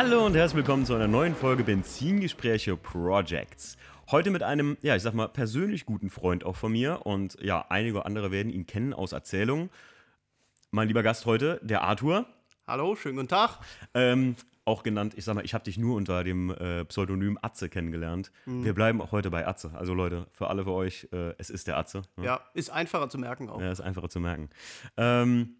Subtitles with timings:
[0.00, 3.76] Hallo und herzlich willkommen zu einer neuen Folge Benzingespräche Projects.
[4.12, 7.66] Heute mit einem, ja, ich sag mal, persönlich guten Freund auch von mir und ja,
[7.68, 9.70] einige andere werden ihn kennen aus Erzählungen.
[10.70, 12.26] Mein lieber Gast heute, der Arthur.
[12.68, 13.58] Hallo, schönen guten Tag.
[13.92, 17.68] Ähm, auch genannt, ich sag mal, ich habe dich nur unter dem äh, Pseudonym Atze
[17.68, 18.30] kennengelernt.
[18.46, 19.72] Wir bleiben auch heute bei Atze.
[19.74, 22.02] Also Leute, für alle für euch, äh, es ist der Atze.
[22.16, 22.24] ne?
[22.24, 23.60] Ja, ist einfacher zu merken auch.
[23.60, 24.48] Ja, ist einfacher zu merken.
[24.96, 25.56] Ähm,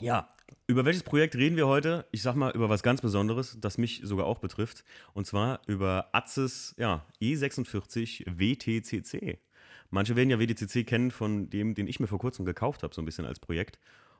[0.00, 0.28] ja,
[0.66, 2.06] über welches Projekt reden wir heute?
[2.10, 4.84] Ich sag mal über was ganz Besonderes, das mich sogar auch betrifft.
[5.14, 9.38] Und zwar über Atzes ja, E46 WTCC.
[9.90, 13.00] Manche werden ja WTCC kennen von dem, den ich mir vor kurzem gekauft habe, so
[13.00, 13.78] ein bisschen als Projekt.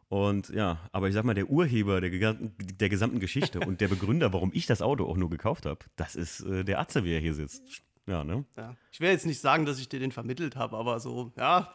[0.09, 3.89] Und ja, aber ich sag mal, der Urheber der, gesamten- der gesamten Geschichte und der
[3.89, 7.13] Begründer, warum ich das Auto auch nur gekauft habe, das ist äh, der Atze, wie
[7.13, 7.83] er hier sitzt.
[8.07, 8.47] Ja, ne?
[8.57, 8.75] Ja.
[8.91, 11.75] Ich will jetzt nicht sagen, dass ich dir den vermittelt habe, aber so, ja,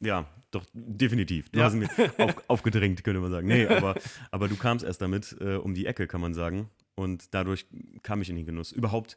[0.00, 1.50] Ja, doch, definitiv.
[1.50, 1.66] Du Ja.
[1.66, 1.88] hast mir
[2.18, 3.48] auf, aufgedrängt, könnte man sagen.
[3.48, 3.94] Nee, aber,
[4.30, 6.70] aber du kamst erst damit äh, um die Ecke, kann man sagen.
[6.94, 7.66] Und dadurch
[8.02, 8.72] kam ich in den Genuss.
[8.72, 9.16] Überhaupt,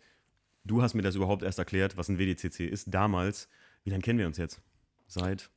[0.64, 2.94] du hast mir das überhaupt erst erklärt, was ein WDCC ist.
[2.94, 3.50] Damals,
[3.84, 4.62] wie lange kennen wir uns jetzt?
[5.08, 5.50] Seit,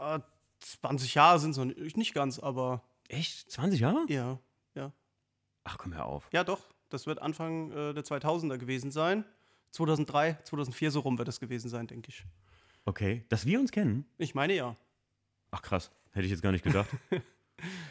[0.00, 0.18] äh,
[0.60, 3.50] 20 Jahre sind es noch nicht, ganz, aber echt?
[3.50, 4.04] 20 Jahre?
[4.08, 4.38] ja,
[4.74, 4.92] ja.
[5.64, 6.28] Ach, komm, hör auf.
[6.32, 9.24] Ja, doch, das wird Anfang äh, der 2000er gewesen sein.
[9.72, 12.24] 2003, 2004 so rum wird das gewesen sein, denke ich.
[12.86, 14.06] Okay, dass wir uns kennen?
[14.16, 14.76] Ich meine ja.
[15.50, 15.90] Ach, krass.
[16.12, 16.88] Hätte ich jetzt gar nicht gedacht.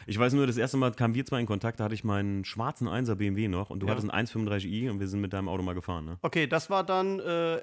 [0.06, 2.44] Ich weiß nur, das erste Mal kamen wir zwei in Kontakt, da hatte ich meinen
[2.44, 3.92] schwarzen 1er BMW noch und du Ja.
[3.94, 6.18] hattest einen 135i und wir sind mit deinem Auto mal gefahren, ne?
[6.22, 7.60] Okay, das war dann äh,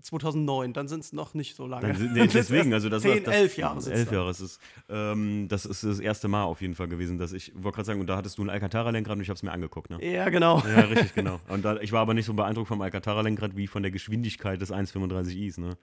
[0.00, 1.92] 2009, dann sind es noch nicht so lange.
[1.92, 4.14] Dann, nee, deswegen, also das 10, war das, 11 Jahre sind's Elf dann.
[4.14, 4.58] Jahre ist es.
[4.88, 8.00] Ähm, das ist das erste Mal auf jeden Fall gewesen, dass ich wollte gerade sagen,
[8.00, 9.90] und da hattest du ein Alcantara-Lenkrad und ich habe es mir angeguckt.
[9.90, 10.04] Ne?
[10.04, 10.62] Ja, genau.
[10.66, 11.40] Ja, richtig, genau.
[11.48, 14.72] Und da, ich war aber nicht so beeindruckt vom Alcantara-Lenkrad wie von der Geschwindigkeit des
[14.72, 15.60] 135is.
[15.60, 15.76] Ne?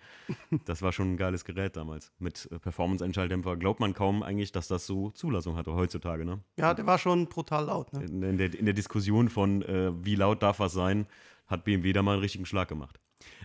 [0.66, 2.12] Das war schon ein geiles Gerät damals.
[2.20, 6.26] Mit äh, Performance-Einschalldämpfer glaubt man kaum eigentlich, dass das so Zulassung hatte heutzutage.
[6.26, 6.40] Ne?
[6.58, 7.94] Ja, der war schon brutal laut.
[7.94, 8.04] Ne?
[8.04, 11.08] In, in, der, in der Diskussion von, äh, wie laut darf was sein,
[11.48, 13.00] hat BMW da mal einen richtigen Schlag gemacht.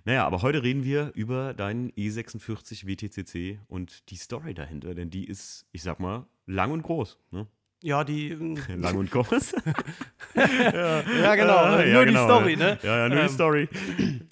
[0.05, 5.11] Naja, aber heute reden wir über deinen E E46 WTCC und die Story dahinter, denn
[5.11, 7.19] die ist, ich sag mal, lang und groß.
[7.31, 7.47] Ne?
[7.83, 8.31] Ja, die.
[8.31, 9.53] ähm, Lang und groß.
[10.35, 11.57] ja, genau.
[11.57, 12.59] Ah, ja, nur genau, die Story, ja.
[12.59, 12.79] ne?
[12.83, 13.69] Ja, ja, nur die Ähm, Story.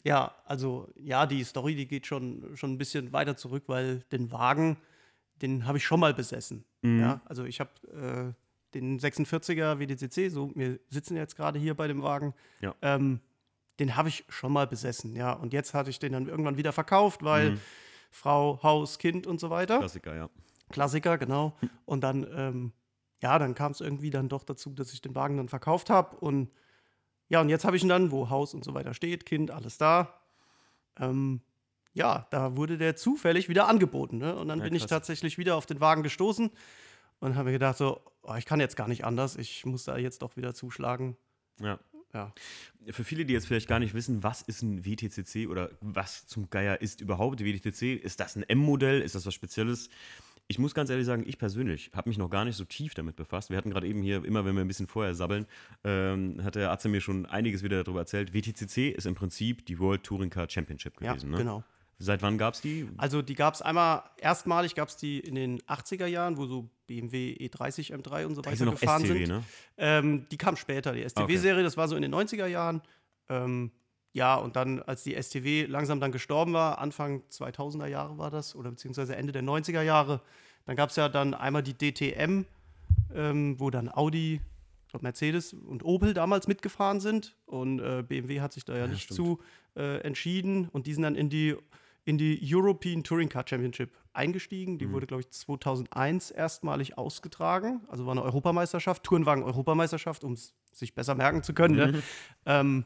[0.04, 4.30] Ja, also ja, die Story, die geht schon, schon ein bisschen weiter zurück, weil den
[4.30, 4.76] Wagen,
[5.42, 6.64] den habe ich schon mal besessen.
[6.82, 7.00] Mhm.
[7.00, 8.32] Ja, also ich habe äh,
[8.74, 12.74] den 46er WDCC, so wir sitzen jetzt gerade hier bei dem Wagen, Ja.
[12.82, 13.18] ähm,
[13.78, 15.32] den habe ich schon mal besessen, ja.
[15.32, 17.60] Und jetzt hatte ich den dann irgendwann wieder verkauft, weil Mhm.
[18.10, 19.78] Frau, Haus, Kind und so weiter.
[19.78, 20.30] Klassiker, ja.
[20.70, 21.54] Klassiker, genau.
[21.84, 22.72] Und dann, ähm,
[23.22, 26.16] ja, dann kam es irgendwie dann doch dazu, dass ich den Wagen dann verkauft habe.
[26.16, 26.50] Und
[27.28, 29.78] ja, und jetzt habe ich ihn dann, wo Haus und so weiter steht, Kind, alles
[29.78, 30.20] da.
[30.98, 31.40] Ähm,
[31.92, 34.18] ja, da wurde der zufällig wieder angeboten.
[34.18, 34.34] Ne?
[34.36, 34.90] Und dann Ja, bin ich krass.
[34.90, 36.50] tatsächlich wieder auf den Wagen gestoßen
[37.20, 39.96] und habe mir gedacht, so, oh, ich kann jetzt gar nicht anders, ich muss da
[39.98, 41.16] jetzt doch wieder zuschlagen.
[41.60, 41.78] ja.
[42.16, 42.32] Ja.
[42.92, 46.48] Für viele, die jetzt vielleicht gar nicht wissen, was ist ein WTCC oder was zum
[46.50, 47.94] Geier ist überhaupt WTCC?
[47.94, 49.00] Ist das ein M-Modell?
[49.02, 49.90] Ist das was Spezielles?
[50.48, 53.16] Ich muss ganz ehrlich sagen, ich persönlich habe mich noch gar nicht so tief damit
[53.16, 53.50] befasst.
[53.50, 55.46] Wir hatten gerade eben hier, immer wenn wir ein bisschen vorher sabbeln,
[55.82, 58.32] ähm, hat der Atze mir schon einiges wieder darüber erzählt.
[58.32, 61.30] WTCC ist im Prinzip die World Touring Car Championship Ja, gewesen.
[61.32, 61.64] ne?
[61.98, 62.88] Seit wann gab es die?
[62.98, 66.68] Also die gab es einmal, erstmalig gab es die in den 80er Jahren, wo so
[66.86, 69.28] BMW E30 M3 und so Da weiter ja gefahren STW, sind.
[69.28, 69.42] ne?
[69.78, 72.82] Ähm, die kam später, die STW-Serie, das war so in den 90er Jahren.
[73.28, 73.70] Ähm,
[74.12, 78.54] ja, und dann, als die STW langsam dann gestorben war, Anfang 2000er Jahre war das,
[78.54, 80.20] oder beziehungsweise Ende der 90er Jahre,
[80.66, 82.44] dann gab es ja dann einmal die DTM,
[83.14, 84.40] ähm, wo dann Audi,
[84.84, 87.36] ich glaube Mercedes und Opel damals mitgefahren sind.
[87.46, 89.16] Und äh, BMW hat sich da ja, nicht stimmt.
[89.16, 89.40] zu
[89.76, 90.68] äh, entschieden.
[90.68, 91.56] Und die sind dann in die,
[92.06, 94.74] in die European Touring Car Championship eingestiegen.
[94.74, 94.78] Mhm.
[94.78, 97.82] Die wurde, glaube ich, 2001 erstmalig ausgetragen.
[97.88, 101.74] Also war eine Europameisterschaft, Tourenwagen-Europameisterschaft, um es sich besser merken zu können.
[101.74, 101.96] Mhm.
[101.96, 102.02] Ne?
[102.46, 102.84] Ähm,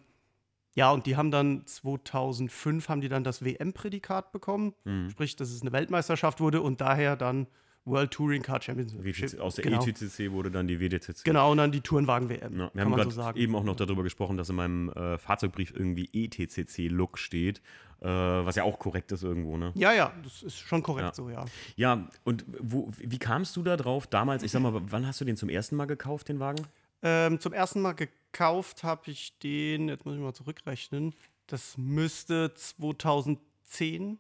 [0.75, 5.11] ja, und die haben dann 2005 haben die dann das WM-Prädikat bekommen, Mhm.
[5.11, 7.47] sprich, dass es eine Weltmeisterschaft wurde und daher dann
[7.87, 9.03] World Touring Car Championship.
[9.03, 9.85] WTC, aus der genau.
[9.85, 11.25] ETCC wurde dann die WTCC.
[11.25, 13.39] Genau, und dann die Tourenwagen-WM, Ja, wir kann haben man gerade so sagen.
[13.39, 17.63] eben auch noch darüber gesprochen, dass in meinem äh, Fahrzeugbrief irgendwie ETCC-Look steht,
[18.01, 19.73] äh, was ja auch korrekt ist irgendwo, ne?
[19.75, 21.15] Ja, ja, das ist schon korrekt Ja.
[21.15, 21.45] so, ja.
[21.77, 24.43] Ja, und wo, wie kamst du da drauf damals?
[24.43, 26.67] Ich sag mal, wann hast du den zum ersten Mal gekauft, den Wagen?
[27.03, 31.15] Ähm, zum ersten Mal gekauft habe ich den, jetzt muss ich mal zurückrechnen,
[31.47, 34.19] das müsste 2010,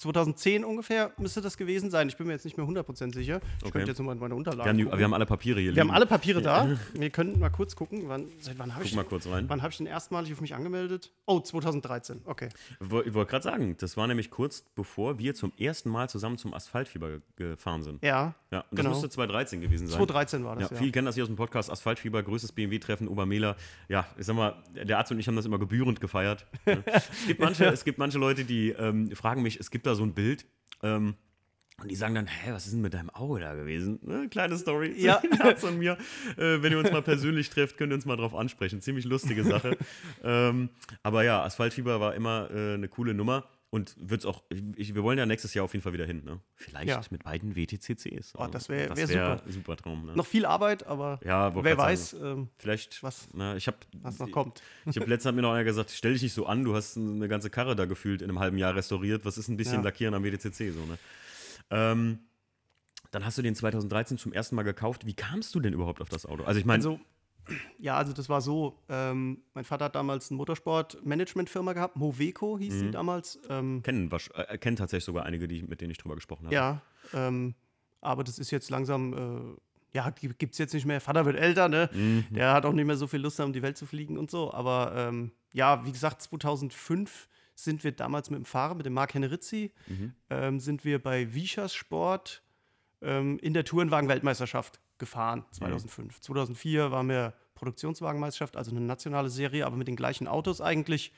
[0.00, 2.08] 2010 ungefähr müsste das gewesen sein.
[2.08, 3.40] Ich bin mir jetzt nicht mehr 100% sicher.
[3.58, 3.72] Ich Okay.
[3.72, 4.98] könnte jetzt nochmal meine Wir Unterlagen haben, die, gucken.
[4.98, 5.96] wir haben alle Papiere hier Wir haben liegen.
[5.96, 6.68] alle Papiere da.
[6.94, 8.04] Wir können mal kurz gucken.
[8.06, 9.44] Wann, seit wann habe ich, mal kurz rein.
[9.48, 11.12] wann hab ich denn erstmalig auf mich angemeldet?
[11.30, 12.22] Oh, 2013.
[12.24, 12.48] Okay.
[12.80, 16.52] Ich wollte gerade sagen, das war nämlich kurz bevor wir zum ersten Mal zusammen zum
[16.54, 18.02] Asphaltfieber ge- gefahren sind.
[18.02, 18.90] Ja, Ja, das genau.
[18.90, 19.96] müsste 2013 gewesen sein.
[19.98, 20.76] 2013 war Ja, das, ja.
[20.78, 23.54] viele kennen das hier aus dem Podcast Asphaltfieber, größtes BMW-Treffen, Obermehler.
[23.88, 26.46] Ja, ich sag mal, der Arzt und ich haben das immer gebührend gefeiert.
[26.64, 30.02] es, gibt manche, es gibt manche Leute, die ähm, fragen mich, es gibt da so
[30.02, 30.46] ein Bild,
[30.82, 31.14] ähm,
[31.80, 33.98] und die sagen dann, hä, was ist denn mit deinem Auge da gewesen?
[34.02, 34.94] Ne, kleine Story.
[34.96, 35.20] Ja.
[35.20, 35.96] zwischen Arzt und mir.
[36.36, 38.80] Äh, wenn ihr uns mal persönlich trefft, könnt ihr uns mal drauf ansprechen.
[38.80, 39.76] Ziemlich lustige Sache.
[40.24, 40.68] ähm,
[41.02, 43.44] aber ja, Asphaltfieber war immer äh, eine coole Nummer.
[43.72, 44.42] Und wird's auch,
[44.74, 46.40] ich, wir wollen ja nächstes Jahr auf jeden Fall wieder hin, ne?
[46.56, 47.00] Vielleicht Ja.
[47.10, 48.32] mit beiden WTCCs.
[48.36, 49.42] Oh, das wär- das wär super.
[49.48, 50.16] super Traum, ne?
[50.16, 54.28] Noch viel Arbeit, aber Ja, wer weiß, ähm, Vielleicht, was- na, ich habe was noch
[54.32, 54.60] kommt.
[54.86, 56.96] ich hab letztens hat mir noch einer gesagt, stell dich nicht so an, du hast
[56.96, 59.80] eine ganze Karre da gefühlt in einem halben Jahr restauriert, was ist ein bisschen Ja.
[59.82, 60.98] Lackieren am WTCC so, ne?
[61.70, 62.20] Ähm,
[63.12, 65.06] dann hast du den 2013 zum ersten Mal gekauft.
[65.06, 66.44] Wie kamst du denn überhaupt auf das Auto?
[66.44, 67.00] Also ich meine, Also,
[67.78, 68.78] ja, also das war so.
[68.88, 71.96] Ähm, mein Vater hat damals eine Motorsport-Management-Firma gehabt.
[71.96, 72.78] Moveco hieß Mhm.
[72.78, 73.38] sie damals.
[73.48, 76.54] Ähm, kennen, wasch- äh, kennen tatsächlich sogar einige, die, mit denen ich drüber gesprochen habe.
[76.54, 76.82] ja,
[77.14, 77.54] ähm,
[78.00, 81.00] aber das ist jetzt langsam, äh, ja, gibt es jetzt nicht mehr.
[81.00, 81.90] Vater wird älter, ne?
[81.92, 82.26] Mhm.
[82.30, 84.52] Der hat auch nicht mehr so viel Lust, um die Welt zu fliegen und so.
[84.54, 87.28] Aber ähm, ja, wie gesagt, 2005
[87.64, 90.14] sind wir damals mit dem Fahrer, mit dem Marc Hennerizzi, Mhm.
[90.30, 92.42] ähm, sind wir bei Vichas Sport
[93.02, 96.20] ähm, in der Tourenwagen-Weltmeisterschaft gefahren, 2005.
[96.20, 101.12] 2004 waren wir Produktionswagenmeisterschaft, also eine nationale Serie, aber mit den gleichen Autos eigentlich,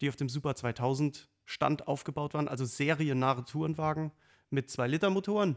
[0.00, 4.12] die auf dem Super 2000 Stand aufgebaut waren, also seriennahe Tourenwagen
[4.50, 5.56] mit 2-Liter-Motoren.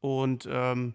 [0.00, 0.94] Und ähm,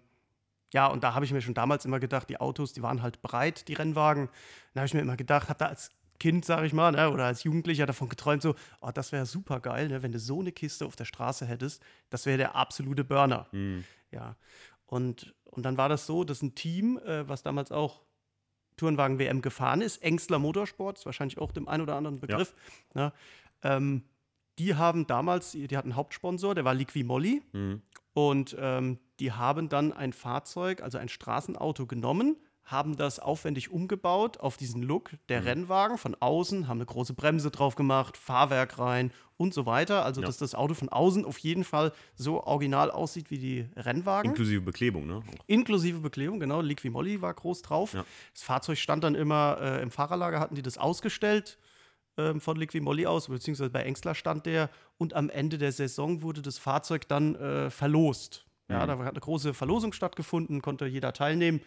[0.72, 3.22] ja, und da habe ich mir schon damals immer gedacht, die Autos, die waren halt
[3.22, 4.28] breit, die Rennwagen.
[4.74, 7.24] Da habe ich mir immer gedacht, habe da als Kind, sage ich mal, ne, oder
[7.24, 10.52] als Jugendlicher davon geträumt, so, oh, das wäre super geil, ne, wenn du so eine
[10.52, 11.82] Kiste auf der Straße hättest.
[12.10, 13.46] Das wäre der absolute Burner.
[13.52, 13.84] Mhm.
[14.10, 14.36] Ja.
[14.86, 18.02] Und, und dann war das so, dass ein Team, äh, was damals auch
[18.76, 22.54] Tourenwagen WM gefahren ist, Engstler Motorsport, ist wahrscheinlich auch dem einen oder anderen Begriff,
[22.94, 23.12] ne,
[23.62, 24.04] ähm,
[24.58, 27.42] die haben damals, die hatten einen Hauptsponsor, der war Liqui-Moly.
[27.52, 27.82] Mhm.
[28.14, 32.36] Und ähm, die haben dann ein Fahrzeug, also ein Straßenauto genommen,
[32.66, 35.46] haben das aufwendig umgebaut auf diesen Look der Mhm.
[35.46, 40.04] Rennwagen von außen, haben eine große Bremse drauf gemacht, Fahrwerk rein und so weiter.
[40.04, 40.26] Also, Ja.
[40.26, 44.30] dass das Auto von außen auf jeden Fall so original aussieht wie die Rennwagen.
[44.32, 45.16] Inklusive Beklebung, ne?
[45.18, 45.44] Auch.
[45.46, 46.60] Inklusive Beklebung, genau.
[46.60, 47.94] Liqui Moly war groß drauf.
[47.94, 48.04] Ja.
[48.34, 51.58] Das Fahrzeug stand dann immer äh, im Fahrerlager, hatten die das ausgestellt
[52.18, 54.70] ähm, von Liqui Moly aus, beziehungsweise bei Engstler stand der.
[54.98, 58.44] Und am Ende der Saison wurde das Fahrzeug dann äh, verlost.
[58.68, 58.88] Ja, Mhm.
[58.88, 61.60] da hat eine große Verlosung stattgefunden, konnte jeder teilnehmen.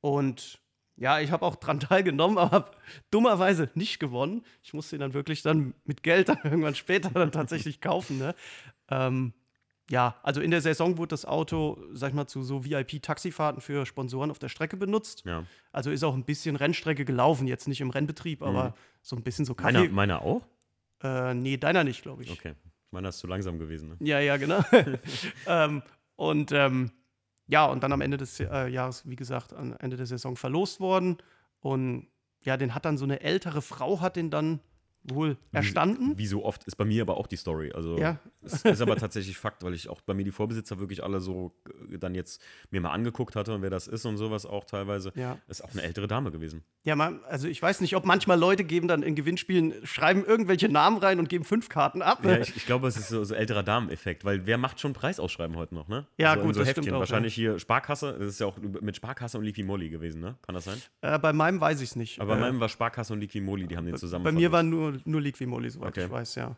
[0.00, 0.60] Und
[0.96, 2.70] ja, ich habe auch dran teilgenommen, aber habe
[3.10, 4.44] dummerweise nicht gewonnen.
[4.62, 8.18] Ich musste ihn dann wirklich dann mit Geld dann irgendwann später dann tatsächlich kaufen.
[8.18, 8.34] Ne?
[8.90, 9.32] Ähm,
[9.88, 13.86] ja, also in der Saison wurde das Auto, sag ich mal, zu so VIP-Taxifahrten für
[13.86, 15.22] Sponsoren auf der Strecke benutzt.
[15.24, 15.44] Ja.
[15.70, 19.44] Also ist auch ein bisschen Rennstrecke gelaufen, jetzt nicht im Rennbetrieb, aber so ein bisschen
[19.44, 19.92] so Meiner, Kaffee.
[19.92, 20.44] meiner auch?
[21.02, 22.32] Äh, nee, deiner nicht, glaube ich.
[22.32, 22.54] Okay.
[22.90, 23.96] Meiner ist zu langsam gewesen, ne?
[24.00, 24.64] Ja, ja, genau.
[25.46, 25.82] ähm,
[26.16, 26.90] und ähm,
[27.46, 30.80] ja, und dann am Ende des äh, Jahres, wie gesagt, am Ende der Saison verlost
[30.80, 31.18] worden.
[31.60, 32.08] Und
[32.40, 34.60] ja, den hat dann so eine ältere Frau, hat den dann
[35.12, 36.16] wohl erstanden.
[36.18, 37.72] Wie so oft ist bei mir aber auch die Story.
[37.72, 38.18] Also Ja.
[38.42, 41.52] es ist aber tatsächlich Fakt, weil ich auch bei mir die Vorbesitzer wirklich alle so
[41.92, 45.12] äh, dann jetzt mir mal angeguckt hatte und wer das ist und sowas auch teilweise.
[45.14, 45.38] Ja.
[45.48, 46.62] Ist auch eine ältere Dame gewesen.
[46.84, 50.68] Ja, man, also ich weiß nicht, ob manchmal Leute geben dann in Gewinnspielen, schreiben irgendwelche
[50.68, 52.24] Namen rein und geben fünf Karten ab.
[52.24, 55.56] Ja, ich, ich glaube, es ist so, so älterer Dameneffekt, weil wer macht schon Preisausschreiben
[55.56, 56.06] heute noch, ne?
[56.18, 56.84] Ja, so in gut, so das Heftchen.
[56.84, 60.20] stimmt auch, Wahrscheinlich hier Sparkasse, das ist ja auch mit Sparkasse und Liqui Moly gewesen,
[60.20, 60.36] ne?
[60.42, 60.80] Kann das sein?
[61.00, 62.20] Äh, bei meinem weiß ich es nicht.
[62.20, 64.52] Aber bei äh, meinem war Sparkasse und Liqui Moly, die haben den zusammen Bei mir
[64.52, 64.95] war verlost.
[64.96, 66.04] Nur, nur Liqui-Moly, soweit Okay.
[66.06, 66.56] ich weiß, ja.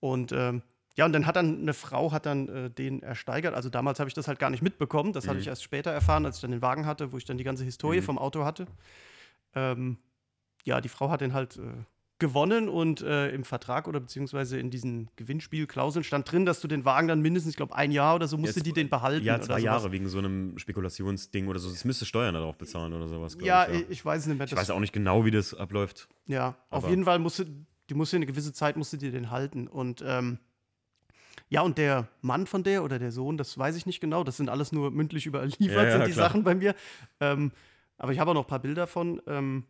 [0.00, 0.62] Und ähm,
[0.96, 3.54] ja, und dann hat dann eine Frau hat dann äh, den ersteigert.
[3.54, 5.12] Also damals habe ich das halt gar nicht mitbekommen.
[5.12, 5.28] Das Mhm.
[5.30, 7.44] habe ich erst später erfahren, als ich dann den Wagen hatte, wo ich dann die
[7.44, 8.04] ganze Historie Mhm.
[8.04, 8.66] vom Auto hatte.
[9.54, 9.98] Ähm,
[10.64, 11.62] ja, die Frau hat den halt äh,
[12.18, 16.84] gewonnen und äh, im Vertrag oder beziehungsweise in diesen Gewinnspielklauseln stand drin, dass du den
[16.84, 19.24] Wagen dann mindestens, ich glaube, ein Jahr oder so musste Jetzt- die den behalten.
[19.24, 19.60] Ja, zwei.
[19.60, 21.70] Jahre wegen so einem Spekulationsding oder so.
[21.70, 23.82] Das müsste Steuern darauf bezahlen oder sowas, Ja, ich.
[23.82, 24.46] ich, ich weiß nicht mehr.
[24.48, 26.08] Ich weiß auch nicht genau, wie das abläuft.
[26.26, 27.46] Ja, auf Aber- jeden Fall musste,
[27.88, 29.68] die musste eine gewisse Zeit musste die den halten.
[29.68, 30.38] Und ähm,
[31.50, 34.36] ja, und der Mann von der oder der Sohn, das weiß ich nicht genau, das
[34.36, 36.28] sind alles nur mündlich überliefert, Ja, ja, sind die klar.
[36.28, 36.74] Sachen bei mir.
[37.20, 37.52] Ähm,
[37.96, 39.22] aber ich habe auch noch ein paar Bilder von.
[39.26, 39.64] Ähm,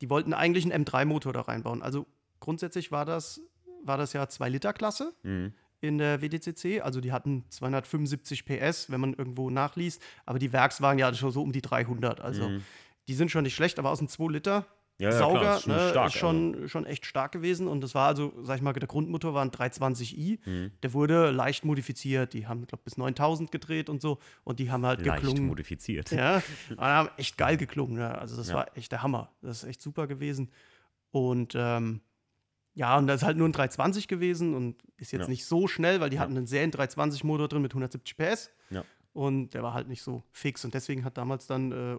[0.00, 1.82] die wollten eigentlich einen M3-Motor da reinbauen.
[1.82, 2.06] Also
[2.40, 3.40] grundsätzlich war das,
[3.84, 5.52] war das ja 2-Liter-Klasse Mhm.
[5.80, 6.80] in der WDCC.
[6.82, 10.00] Also die hatten 275 PS, wenn man irgendwo nachliest.
[10.26, 12.20] Aber die Werkswagen ja schon so um die 300.
[12.20, 12.62] Also Mhm.
[13.08, 14.66] die sind schon nicht schlecht, aber aus dem 2 Liter
[15.00, 17.68] Ja, ja, Sauger ist schon ne, stark, ist schon, schon echt stark gewesen.
[17.68, 20.38] Und das war also, sag ich mal, der Grundmotor war ein 320i.
[20.44, 20.72] Mhm.
[20.82, 22.32] Der wurde leicht modifiziert.
[22.32, 24.18] Die haben, glaube bis 9000 gedreht und so.
[24.42, 25.46] Und die haben halt Leicht geklungen.
[25.46, 26.10] modifiziert.
[26.10, 27.96] Ja, und haben echt geil geklungen.
[27.98, 28.12] Ja.
[28.16, 28.54] Also das Ja.
[28.56, 29.30] war echt der Hammer.
[29.40, 30.50] Das ist echt super gewesen.
[31.12, 32.00] Und ähm,
[32.74, 35.28] ja, und das ist halt nur ein 320 gewesen und ist jetzt Ja.
[35.28, 36.22] nicht so schnell, weil die Ja.
[36.22, 38.50] hatten einen Serien 320 Motor drin mit 170 PS.
[38.70, 38.84] Ja.
[39.12, 40.64] Und der war halt nicht so fix.
[40.64, 41.98] Und deswegen hat damals dann äh,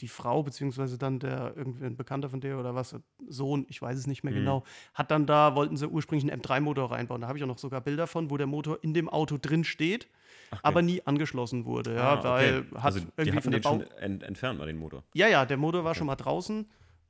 [0.00, 2.94] die Frau, beziehungsweise dann der irgendwie ein Bekannter von der oder was,
[3.28, 4.38] Sohn, ich weiß es nicht mehr Mhm.
[4.38, 4.64] genau,
[4.94, 7.20] hat dann da, wollten sie ursprünglich einen M3-Motor reinbauen.
[7.20, 9.64] Da habe ich auch noch sogar Bilder von, wo der Motor in dem Auto drin
[9.64, 10.08] steht,
[10.50, 11.94] Ach, aber nie angeschlossen wurde.
[11.94, 12.28] Ja, Ah, okay.
[12.30, 15.02] weil hat also die irgendwie von der den Bau schon ent entfernt, mal den Motor.
[15.14, 15.98] ja, ja, der Motor war Okay.
[15.98, 16.66] schon mal draußen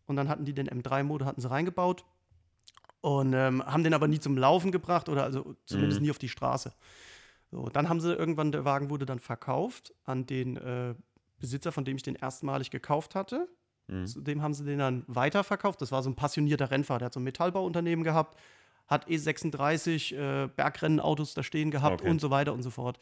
[0.06, 2.04] und dann hatten die den M3-Motor hatten sie reingebaut
[3.00, 6.06] und ähm, haben den aber nie zum Laufen gebracht oder also zumindest Mhm.
[6.06, 6.72] nie auf die Straße.
[7.50, 10.94] So, dann haben sie irgendwann, der Wagen wurde dann verkauft an den äh,
[11.38, 13.48] Besitzer, von dem ich den erstmalig gekauft hatte.
[13.88, 14.06] Mhm.
[14.06, 15.80] Zudem haben sie den dann weiterverkauft.
[15.80, 18.38] Das war so ein passionierter Rennfahrer, der hat so ein Metallbauunternehmen gehabt,
[18.86, 22.10] hat E36 äh, Bergrennenautos da stehen gehabt Okay.
[22.10, 22.98] und so weiter und so fort.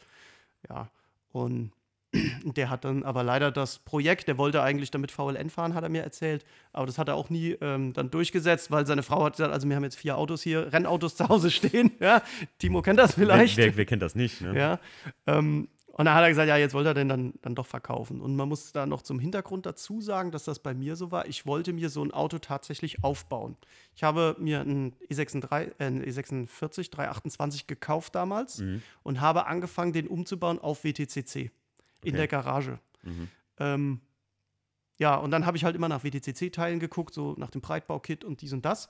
[0.69, 0.89] Ja,
[1.31, 1.71] und
[2.43, 5.89] der hat dann aber leider das Projekt, der wollte eigentlich damit VLN fahren, hat er
[5.89, 9.33] mir erzählt, aber das hat er auch nie ähm, dann durchgesetzt, weil seine Frau hat
[9.33, 12.21] gesagt, also wir haben jetzt vier Autos hier, Rennautos zu Hause stehen, ja,
[12.59, 13.57] Timo kennt das vielleicht.
[13.57, 14.39] Wer, wer, wer kennt das nicht?
[14.41, 14.57] Ne?
[14.57, 14.79] Ja.
[15.25, 15.67] Ähm,
[15.97, 18.21] und dann hat er gesagt, ja, jetzt wollte er den dann, dann doch verkaufen.
[18.21, 21.27] Und man muss da noch zum Hintergrund dazu sagen, dass das bei mir so war.
[21.27, 23.57] Ich wollte mir so ein Auto tatsächlich aufbauen.
[23.95, 28.81] Ich habe mir einen E36, äh, einen E46 328 gekauft damals Mhm.
[29.03, 31.49] und habe angefangen, den umzubauen auf WTCC in
[32.09, 32.11] Okay.
[32.11, 32.79] der Garage.
[33.03, 33.27] Mhm.
[33.59, 34.01] Ähm,
[34.99, 38.41] ja, und dann habe ich halt immer nach WTCC-Teilen geguckt, so nach dem Breitbaukit und
[38.41, 38.89] dies und das.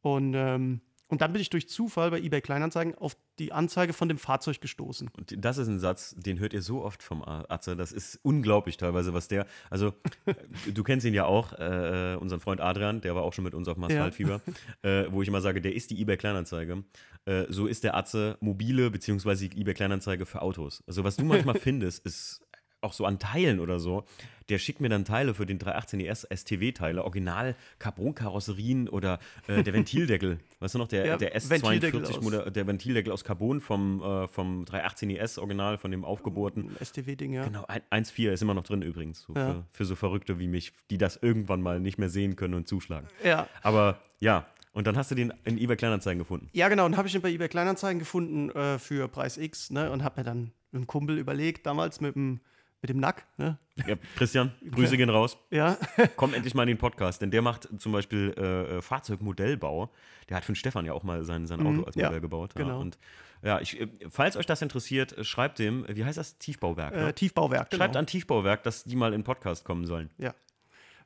[0.00, 4.08] Und, ähm, und dann bin ich durch Zufall bei eBay Kleinanzeigen auf die Anzeige von
[4.08, 5.10] dem Fahrzeug gestoßen.
[5.16, 7.76] Und das ist ein Satz, den hört ihr so oft vom Atze.
[7.76, 9.46] Das ist unglaublich teilweise, was der.
[9.70, 9.94] Also,
[10.26, 10.34] äh,
[10.72, 13.66] du kennst ihn ja auch, äh, unseren Freund Adrian, der war auch schon mit uns
[13.68, 14.10] auf dem Ja.
[14.82, 16.84] Äh, wo ich immer sage, der ist die eBay Kleinanzeige.
[17.24, 20.82] Äh, so ist der Atze mobile, beziehungsweise eBay Kleinanzeige für Autos.
[20.86, 22.42] Also, was du manchmal findest, ist
[22.82, 24.04] auch so an Teilen oder so.
[24.48, 29.72] Der schickt mir dann Teile für den 318 ES STW-Teile, original Carbon-Karosserien oder äh, der
[29.74, 30.38] Ventildeckel.
[30.60, 34.02] Weißt du noch, der, Ja, der Ventildeckel S42 aus- Moder- der Ventildeckel aus Carbon vom,
[34.02, 36.76] äh, vom 318 ES Original, von dem Aufgebohrten.
[36.82, 37.44] STW-Ding, ja.
[37.44, 39.22] Genau, ein- 1,4 ist immer noch drin übrigens.
[39.22, 39.52] So Ja.
[39.52, 42.66] für, für so Verrückte wie mich, die das irgendwann mal nicht mehr sehen können und
[42.66, 43.06] zuschlagen.
[43.22, 43.46] Ja.
[43.62, 46.48] Aber ja, und dann hast du den in eBay Kleinanzeigen gefunden.
[46.52, 46.86] Ja, genau.
[46.86, 49.90] Und habe ich ihn bei eBay Kleinanzeigen gefunden äh, für Preis X, ne?
[49.90, 52.40] Und habe mir dann mit dem Kumpel überlegt, damals mit dem,
[52.82, 53.58] mit dem Nack, ne?
[53.86, 55.36] Ja, Christian, Grüße gehen raus.
[55.50, 55.76] Ja.
[56.16, 59.90] Komm endlich mal in den Podcast, denn der macht zum Beispiel äh, äh, Fahrzeugmodellbau.
[60.28, 62.20] Der hat für den Stefan ja auch mal sein, sein Auto Mhm, als ja, Modell
[62.20, 62.52] gebaut.
[62.56, 62.62] Ja.
[62.64, 62.80] genau.
[62.80, 62.98] Und
[63.42, 66.38] ja, ich, äh, falls euch das interessiert, äh, schreibt dem, wie heißt das?
[66.38, 66.94] Tiefbauwerk.
[66.94, 67.08] Ne?
[67.08, 67.68] äh, Tiefbauwerk.
[67.74, 67.98] Schreibt genau.
[68.00, 70.10] an Tiefbauwerk, dass die mal in den Podcast kommen sollen.
[70.18, 70.34] Ja.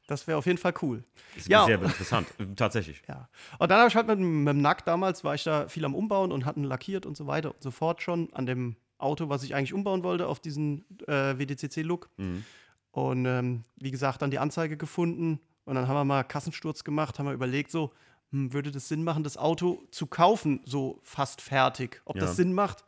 [0.07, 1.03] Das wäre auf jeden Fall cool.
[1.35, 1.65] Das ist Ja.
[1.65, 2.27] sehr interessant,
[2.57, 3.03] tatsächlich.
[3.09, 3.29] Ja.
[3.59, 5.85] Und dann habe ich halt mit, dem- mit dem Nack damals, war ich da viel
[5.85, 9.29] am Umbauen und hatten lackiert und so weiter und so fort schon an dem Auto,
[9.29, 12.11] was ich eigentlich umbauen wollte, auf diesen äh, WDCC-Look.
[12.17, 12.45] Mhm.
[12.91, 17.19] Und ähm, wie gesagt, dann die Anzeige gefunden und dann haben wir mal Kassensturz gemacht,
[17.19, 17.93] haben wir überlegt, so,
[18.31, 22.01] hm, würde das Sinn machen, das Auto zu kaufen, so fast fertig?
[22.05, 22.23] Ob Ja.
[22.23, 22.85] das Sinn macht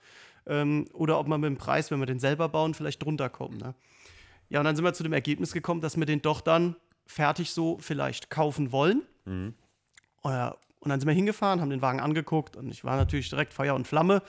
[0.47, 3.57] ähm, oder ob man mit dem Preis, wenn wir den selber bauen, vielleicht drunter kommen.
[3.59, 3.75] Ne?
[4.49, 7.51] Ja, und dann sind wir zu dem Ergebnis gekommen, dass wir den doch dann fertig
[7.53, 9.03] so vielleicht kaufen wollen.
[9.25, 9.55] Mhm.
[10.25, 13.53] Äh, Und dann sind wir hingefahren, haben den Wagen angeguckt und ich war natürlich direkt
[13.53, 14.23] Feuer und Flamme.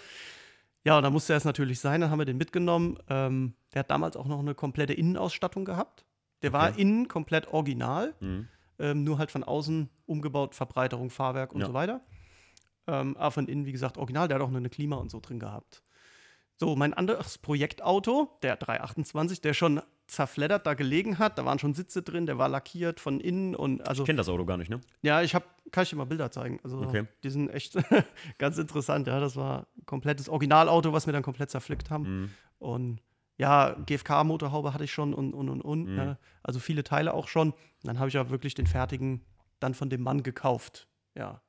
[0.87, 2.97] Ja, und da musste es natürlich sein, dann haben wir den mitgenommen.
[3.09, 6.05] Ähm, der hat damals auch noch eine komplette Innenausstattung gehabt.
[6.43, 6.81] Der war Okay.
[6.81, 8.47] innen komplett original, Mhm.
[8.79, 11.67] ähm, nur halt von außen umgebaut, Verbreiterung, Fahrwerk und Ja.
[11.67, 11.99] so weiter.
[12.87, 14.29] Ähm, aber von innen, wie gesagt, original.
[14.29, 15.83] Der hat auch eine Klima und so drin gehabt.
[16.55, 21.37] So, mein anderes Projektauto, der 328, der schon zerfleddert da gelegen hat.
[21.37, 24.03] Da waren schon Sitze drin, der war lackiert von innen und also.
[24.03, 24.79] Ich kenne das Auto gar nicht, ne?
[25.01, 26.59] Ja, ich habe, kann ich dir mal Bilder zeigen.
[26.63, 27.05] Also Okay.
[27.23, 27.75] die sind echt
[28.37, 29.07] ganz interessant.
[29.07, 32.03] Ja, das war ein komplettes Originalauto, was wir dann komplett zerpflückt haben.
[32.21, 32.29] Mhm.
[32.59, 33.01] Und
[33.37, 35.85] ja, GFK-Motorhaube hatte ich schon und und und und.
[35.91, 35.97] Mhm.
[35.97, 37.51] Ja, also viele Teile auch schon.
[37.51, 39.25] Und dann habe ich ja wirklich den fertigen
[39.59, 40.87] dann von dem Mann gekauft.
[41.15, 41.41] Ja.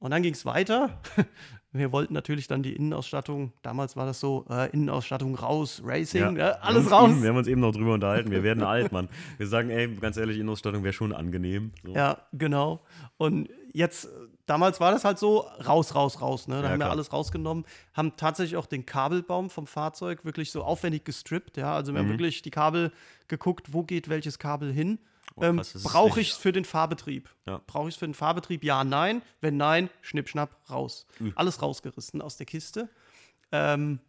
[0.00, 1.00] Und dann ging es weiter.
[1.72, 6.30] Wir wollten natürlich dann die Innenausstattung, damals war das so, äh, Innenausstattung raus, Racing, Ja.
[6.32, 7.10] ja, alles Wir haben raus.
[7.10, 8.30] Eben, wir haben uns eben noch drüber unterhalten.
[8.30, 9.08] Wir werden alt, Mann.
[9.36, 11.72] Wir sagen, ey, ganz ehrlich, Innenausstattung wäre schon angenehm.
[11.84, 11.92] So.
[11.94, 12.80] Ja, genau.
[13.18, 14.08] Und jetzt, äh,
[14.46, 16.48] damals war das halt so, raus, raus, raus.
[16.48, 16.54] Ne?
[16.56, 16.90] Da Ja, haben wir klar.
[16.92, 21.58] alles rausgenommen, haben tatsächlich auch den Kabelbaum vom Fahrzeug wirklich so aufwendig gestrippt.
[21.58, 21.74] Ja?
[21.74, 22.12] Also wir haben Mhm.
[22.12, 22.92] wirklich die Kabel
[23.28, 24.98] geguckt, wo geht welches Kabel hin.
[25.40, 27.28] Oh, ähm, Brauche ich es für den Fahrbetrieb?
[27.46, 27.60] Ja.
[27.66, 28.64] Brauche ich es für den Fahrbetrieb?
[28.64, 29.22] Ja, nein.
[29.40, 31.06] Wenn nein, schnipp, schnapp, raus.
[31.18, 31.32] Mhm.
[31.36, 32.88] Alles rausgerissen aus der Kiste.
[33.52, 34.00] Ähm,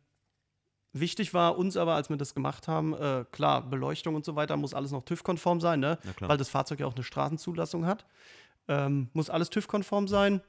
[0.92, 4.58] Wichtig war uns aber, als wir das gemacht haben, äh, klar, Beleuchtung und so weiter
[4.58, 6.00] muss alles noch TÜV-konform sein, ne?
[6.20, 8.08] weil das Fahrzeug ja auch eine Straßenzulassung hat.
[8.68, 10.42] Ähm, muss alles TÜV-konform sein.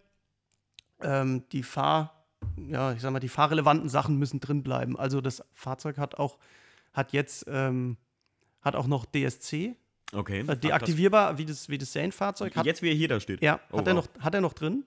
[1.03, 2.25] Ähm, die Fahr,
[2.57, 4.99] ja, ich sag mal, die fahrrelevanten Sachen müssen drin bleiben.
[4.99, 6.39] Also das Fahrzeug hat auch,
[6.95, 7.99] hat jetzt, ähm,
[8.63, 9.77] hat auch noch DSC.
[10.13, 10.45] Okay.
[10.47, 12.53] Äh, deaktivierbar, wie das, wie das Seine-Fahrzeug.
[12.65, 13.43] Jetzt, wie er hier da steht.
[13.43, 14.85] Ja, oh, hat, er noch, hat er noch drin.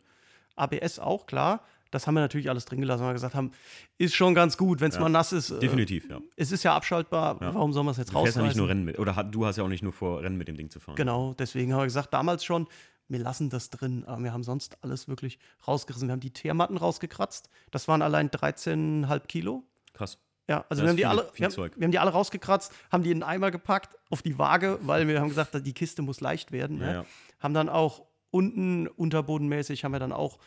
[0.55, 1.63] ABS auch, klar.
[1.91, 3.51] Das haben wir natürlich alles drin gelassen, weil wir gesagt haben,
[3.99, 5.01] ist schon ganz gut, wenn es ja.
[5.01, 5.51] mal nass ist.
[5.51, 6.19] Äh, Definitiv, ja.
[6.35, 7.53] Es ist ja abschaltbar, ja.
[7.53, 8.41] warum soll man es jetzt rausreißen?
[8.41, 10.47] Ja nicht nur Rennen mit, oder du hast ja auch nicht nur vor, Rennen mit
[10.47, 10.95] dem Ding zu fahren.
[10.95, 12.67] Genau, deswegen haben wir gesagt, damals schon,
[13.09, 15.37] wir lassen das drin, aber wir haben sonst alles wirklich
[15.67, 16.07] rausgerissen.
[16.07, 19.63] Wir haben die Teermatten rausgekratzt, das waren allein 13,5 Kilo.
[19.93, 20.17] Krass.
[20.47, 23.11] Ja, also wir haben, die alle, wir, haben, wir haben, die alle rausgekratzt, haben die
[23.11, 26.51] in einen Eimer gepackt auf die Waage, weil wir haben gesagt, die Kiste muss leicht
[26.51, 26.79] werden.
[26.79, 26.93] Ne?
[26.93, 27.05] Ja,
[27.39, 30.39] haben dann auch unten unterbodenmäßig, haben wir dann auch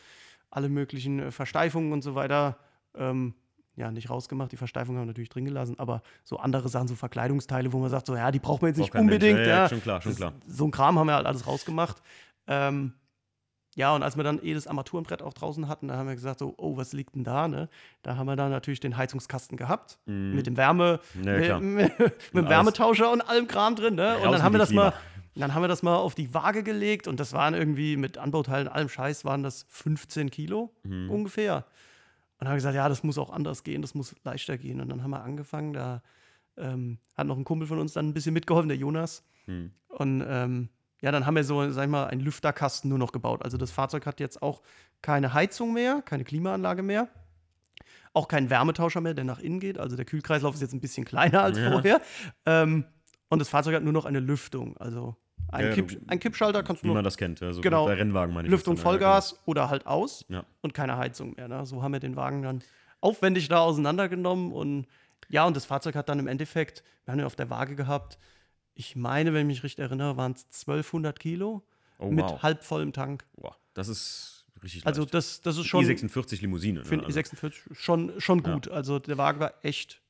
[0.51, 2.57] alle möglichen äh, Versteifungen und so weiter.
[2.95, 3.33] Ähm,
[3.75, 6.95] ja, nicht rausgemacht, die Versteifung haben wir natürlich drin gelassen, aber so andere Sachen, so
[6.95, 9.39] Verkleidungsteile, wo man sagt, so, ja, die braucht man jetzt nicht unbedingt.
[9.39, 10.33] Ja, ja, ja, schon klar, schon klar.
[10.47, 12.01] so ein Kram haben wir halt alles rausgemacht.
[12.47, 12.93] Ähm,
[13.77, 16.39] ja, und als wir dann eh das Armaturenbrett auch draußen hatten, da haben wir gesagt,
[16.39, 17.47] so, oh, was liegt denn da?
[17.47, 17.69] Ne?
[18.01, 20.33] Da haben wir dann natürlich den Heizungskasten gehabt, mm.
[20.33, 23.93] mit dem Wärme, ja, mit, mit, dem Wärmetauscher und allem Kram drin.
[23.93, 24.17] Ne?
[24.17, 24.93] Und dann haben wir das mal
[25.35, 28.67] dann haben wir das mal auf die Waage gelegt und das waren irgendwie mit Anbauteilen,
[28.67, 31.11] allem Scheiß, waren das 15 Kilo mhm.
[31.11, 31.57] ungefähr.
[31.57, 31.63] Und
[32.39, 34.81] dann haben wir gesagt, ja, das muss auch anders gehen, das muss leichter gehen.
[34.81, 36.01] Und dann haben wir angefangen, da
[36.57, 39.23] ähm, hat noch ein Kumpel von uns dann ein bisschen mitgeholfen, der Jonas.
[39.45, 39.73] Mhm.
[39.89, 40.69] Und ähm,
[41.01, 43.43] ja, dann haben wir so, sag ich mal, einen Lüfterkasten nur noch gebaut.
[43.43, 44.61] Also das Fahrzeug hat jetzt auch
[45.01, 47.07] keine Heizung mehr, keine Klimaanlage mehr.
[48.13, 49.77] Auch keinen Wärmetauscher mehr, der nach innen geht.
[49.77, 51.71] Also der Kühlkreislauf ist jetzt ein bisschen kleiner als ja.
[51.71, 52.01] vorher.
[52.45, 52.85] Ähm,
[53.29, 54.75] und das Fahrzeug hat nur noch eine Lüftung.
[54.77, 55.15] Also
[55.49, 58.33] ein, ja, Kipp, ein Kippschalter kannst du Wie man das kennt, also genau, bei Rennwagen
[58.33, 58.51] meine ich.
[58.51, 59.43] Lüftung dann, Vollgas ja, genau.
[59.45, 60.43] oder halt aus ja.
[60.61, 61.47] und keine Heizung mehr.
[61.47, 61.65] Ne?
[61.65, 62.63] So haben wir den Wagen dann
[62.99, 64.87] aufwendig da auseinandergenommen und
[65.29, 68.17] ja, und das Fahrzeug hat dann im Endeffekt, wir haben ihn auf der Waage gehabt,
[68.77, 71.63] ich meine, wenn ich mich richtig erinnere, waren es 1200 Kilo
[71.97, 72.43] oh, mit wow.
[72.43, 73.25] halb vollem Tank.
[73.33, 75.83] Wow, das ist richtig Also das, das ist schon.
[75.83, 76.79] E46 Limousine.
[76.79, 76.85] Ne?
[76.85, 77.19] Für also.
[77.19, 78.69] E46 schon, schon gut.
[78.69, 80.01] Also der Wagen war echt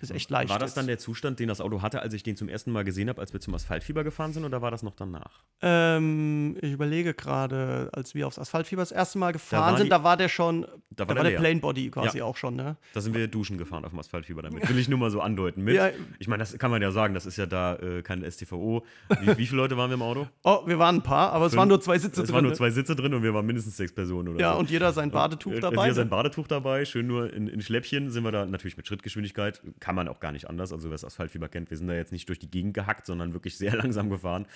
[0.00, 0.50] ist echt leicht.
[0.50, 2.84] War das dann der Zustand, den das Auto hatte, als ich den zum ersten Mal
[2.84, 5.42] gesehen habe, als wir zum Asphaltfieber gefahren sind, oder war das noch danach?
[5.62, 9.90] Ähm, ich überlege gerade, als wir aufs Asphaltfieber das erste Mal gefahren da sind, die,
[9.90, 12.24] da war der schon, da war, da der, der Plain Body quasi ja.
[12.24, 12.76] auch schon, ne?
[12.94, 14.68] Da sind wir duschen gefahren auf dem Asphaltfieber damit.
[14.68, 15.64] Will ich nur mal so andeuten.
[15.64, 15.90] Mit, ja.
[16.18, 18.84] Ich meine, das kann man ja sagen, das ist ja da äh, kein STVO.
[19.20, 20.26] Wie, wie, viele Leute waren wir im Auto?
[20.42, 22.24] Oh, wir waren ein paar, aber Fünf, es waren nur zwei Sitze es drin.
[22.24, 22.56] Es waren nur ne?
[22.56, 24.58] zwei Sitze drin und wir waren mindestens sechs Personen oder ja, so.
[24.58, 25.84] und jeder sein Badetuch dabei.
[25.84, 29.60] Jeder sein Badetuch dabei, schön nur in, in Schläppchen sind wir da natürlich mit Schrittgeschwindigkeit.
[29.80, 30.72] Kann man auch gar nicht anders.
[30.72, 33.32] Also wer das Asphaltfieber kennt, wir sind da jetzt nicht durch die Gegend gehackt, sondern
[33.32, 34.46] wirklich sehr langsam gefahren.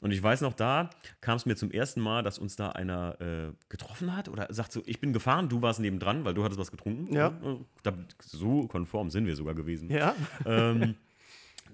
[0.00, 0.90] Und ich weiß noch, da
[1.20, 4.72] kam es mir zum ersten Mal, dass uns da einer äh, getroffen hat oder sagt
[4.72, 7.14] so, ich bin gefahren, du warst nebendran, weil du hattest was getrunken.
[7.14, 7.28] Ja.
[7.84, 9.90] Äh, so konform sind wir sogar gewesen.
[9.90, 10.14] Ja.
[10.46, 10.96] Ähm,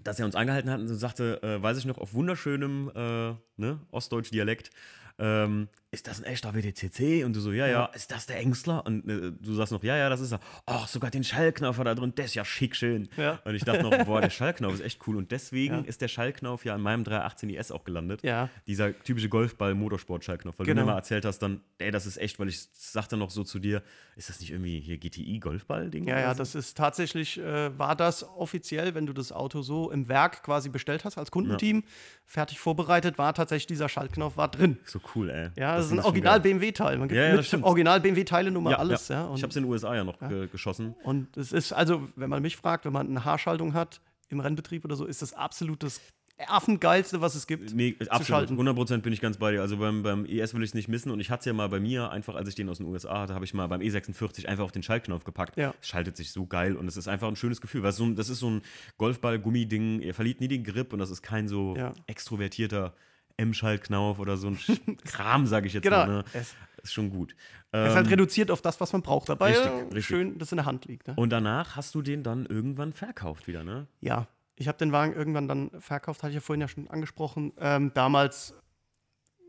[0.05, 3.81] dass er uns angehalten hat und sagte, äh, weiß ich noch, auf wunderschönem äh, ne,
[3.91, 4.71] Ostdeutsch-Dialekt,
[5.19, 7.25] ähm, ist das ein echter WDCC?
[7.25, 7.85] Und du so, ja, ja, ja.
[7.87, 8.85] ist das der Ängstler?
[8.85, 10.41] Und äh, du sagst noch, ja, ja, das ist er.
[10.67, 13.09] Ach, sogar den Schallknauf da drin, der ist ja schick schön.
[13.17, 13.41] Ja.
[13.45, 15.17] Und ich dachte noch, boah, der Schallknauf ist echt cool.
[15.17, 15.81] Und deswegen ja.
[15.81, 18.23] ist der Schallknauf ja in meinem 318 IS auch gelandet.
[18.23, 18.51] Ja.
[18.67, 20.59] Dieser typische Golfball-Motorsport-Schallknauf.
[20.59, 20.83] Weil genau.
[20.83, 23.43] du mir mal erzählt hast, dann, ey, das ist echt, weil ich sagte noch so
[23.43, 23.83] zu dir,
[24.17, 26.07] ist das nicht irgendwie hier GTI-Golfball-Ding?
[26.07, 26.39] Ja, ja, so?
[26.39, 30.69] das ist tatsächlich, äh, war das offiziell, wenn du das Auto so im Werk quasi
[30.69, 31.85] bestellt hast als Kundenteam,
[32.27, 34.79] fertig vorbereitet, war tatsächlich dieser Schaltknauf war drin.
[34.85, 35.51] So cool, ey.
[35.57, 36.99] Ja, das, das ist ein Original-BMW-Teil.
[36.99, 39.09] Man gibt ja, ja, Original-BMW-Teile-Nummer ja, alles.
[39.09, 39.33] Ja.
[39.35, 40.19] ich habe es in den USA ja noch
[40.51, 40.95] geschossen.
[41.03, 44.85] Und es ist, also, wenn man mich fragt, wenn man eine Haarschaltung hat im Rennbetrieb
[44.85, 46.01] oder so, ist das absolut das
[46.47, 47.75] Affengeilste, was es gibt.
[47.75, 48.51] Nee, absolut.
[48.51, 49.63] 100% bin ich ganz bei dir.
[49.63, 51.11] Also beim, beim ES will ich es nicht missen.
[51.11, 53.21] Und ich hatte es ja mal bei mir, einfach als ich den aus den USA
[53.21, 55.57] hatte, habe ich mal beim E46 einfach auf den Schaltknopf gepackt.
[55.57, 55.73] Ja.
[55.81, 57.83] Es schaltet sich so geil und es ist einfach ein schönes Gefühl.
[57.83, 58.63] Weil so, das ist so ein
[58.99, 60.03] Golfball-Gummiding.
[60.03, 61.95] Er verliert nie den Grip und das ist kein so ja.
[62.07, 62.95] extrovertierter
[63.37, 64.59] M-Schaltknauf oder so ein
[65.05, 66.07] Kram, sage ich jetzt genau.
[66.07, 66.09] mal.
[66.09, 66.25] Ne?
[66.33, 67.35] Es ist schon gut.
[67.73, 69.29] Es ist halt ähm, reduziert auf das, was man braucht.
[69.29, 70.07] Dabei richtig, richtig.
[70.07, 71.09] schön, dass in der Hand liegt.
[71.09, 71.15] Ne?
[71.17, 73.87] Und danach hast du den dann irgendwann verkauft wieder, ne?
[74.01, 77.53] Ja, ich habe den Wagen irgendwann dann verkauft, hatte ich ja vorhin ja schon angesprochen.
[77.59, 78.55] Ähm, damals,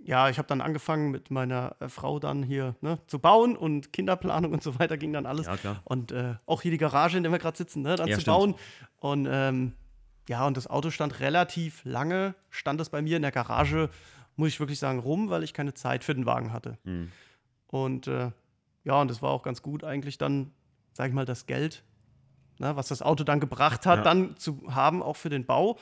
[0.04, 3.94] ja, ich habe dann angefangen mit meiner äh, Frau dann hier ne, zu bauen und
[3.94, 5.46] Kinderplanung und so weiter ging dann alles.
[5.46, 5.82] Ja, klar.
[5.86, 8.22] Und äh, auch hier die Garage, in der wir gerade sitzen, ne, dann ja, zu
[8.22, 8.36] stimmt.
[8.36, 8.56] bauen.
[9.00, 9.74] Und ähm,
[10.28, 13.90] ja, und das Auto stand relativ lange, stand es bei mir in der Garage,
[14.36, 16.78] muss ich wirklich sagen, rum, weil ich keine Zeit für den Wagen hatte.
[16.84, 17.12] Mhm.
[17.68, 18.32] Und äh,
[18.84, 20.52] ja, und das war auch ganz gut eigentlich dann,
[20.94, 21.84] sag ich mal, das Geld,
[22.60, 24.04] ne, was das Auto dann gebracht hat, ja.
[24.04, 25.78] dann zu haben, auch für den Bau.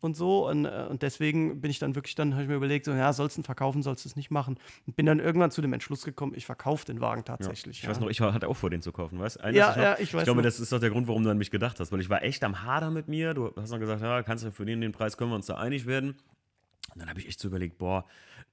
[0.00, 0.48] Und so.
[0.48, 3.12] Und, äh, und deswegen bin ich dann wirklich, dann habe ich mir überlegt, so, ja,
[3.12, 4.58] sollst du ihn verkaufen, sollst du es nicht machen.
[4.86, 7.76] Und bin dann irgendwann zu dem Entschluss gekommen, ich verkaufe den Wagen tatsächlich.
[7.76, 7.80] Ja.
[7.80, 7.90] Ich ja.
[7.90, 9.48] weiß noch, ich hatte auch vor, den zu kaufen, weißt du?
[9.50, 10.44] Ja, ja, ich weiß Ich glaube, noch.
[10.44, 12.42] das ist doch der Grund, warum du an mich gedacht hast, weil ich war echt
[12.44, 13.34] am Hader mit mir.
[13.34, 15.56] Du hast dann gesagt, ja, kannst du für den, den Preis, können wir uns da
[15.56, 16.16] einig werden.
[16.92, 18.04] Und dann habe ich echt so überlegt, boah,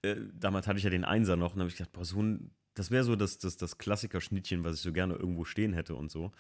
[0.02, 2.52] äh, damals hatte ich ja den Einser noch und habe ich gedacht, boah, so ein,
[2.76, 6.12] das wäre so das, das, das Klassiker-Schnittchen, was ich so gerne irgendwo stehen hätte und
[6.12, 6.32] so.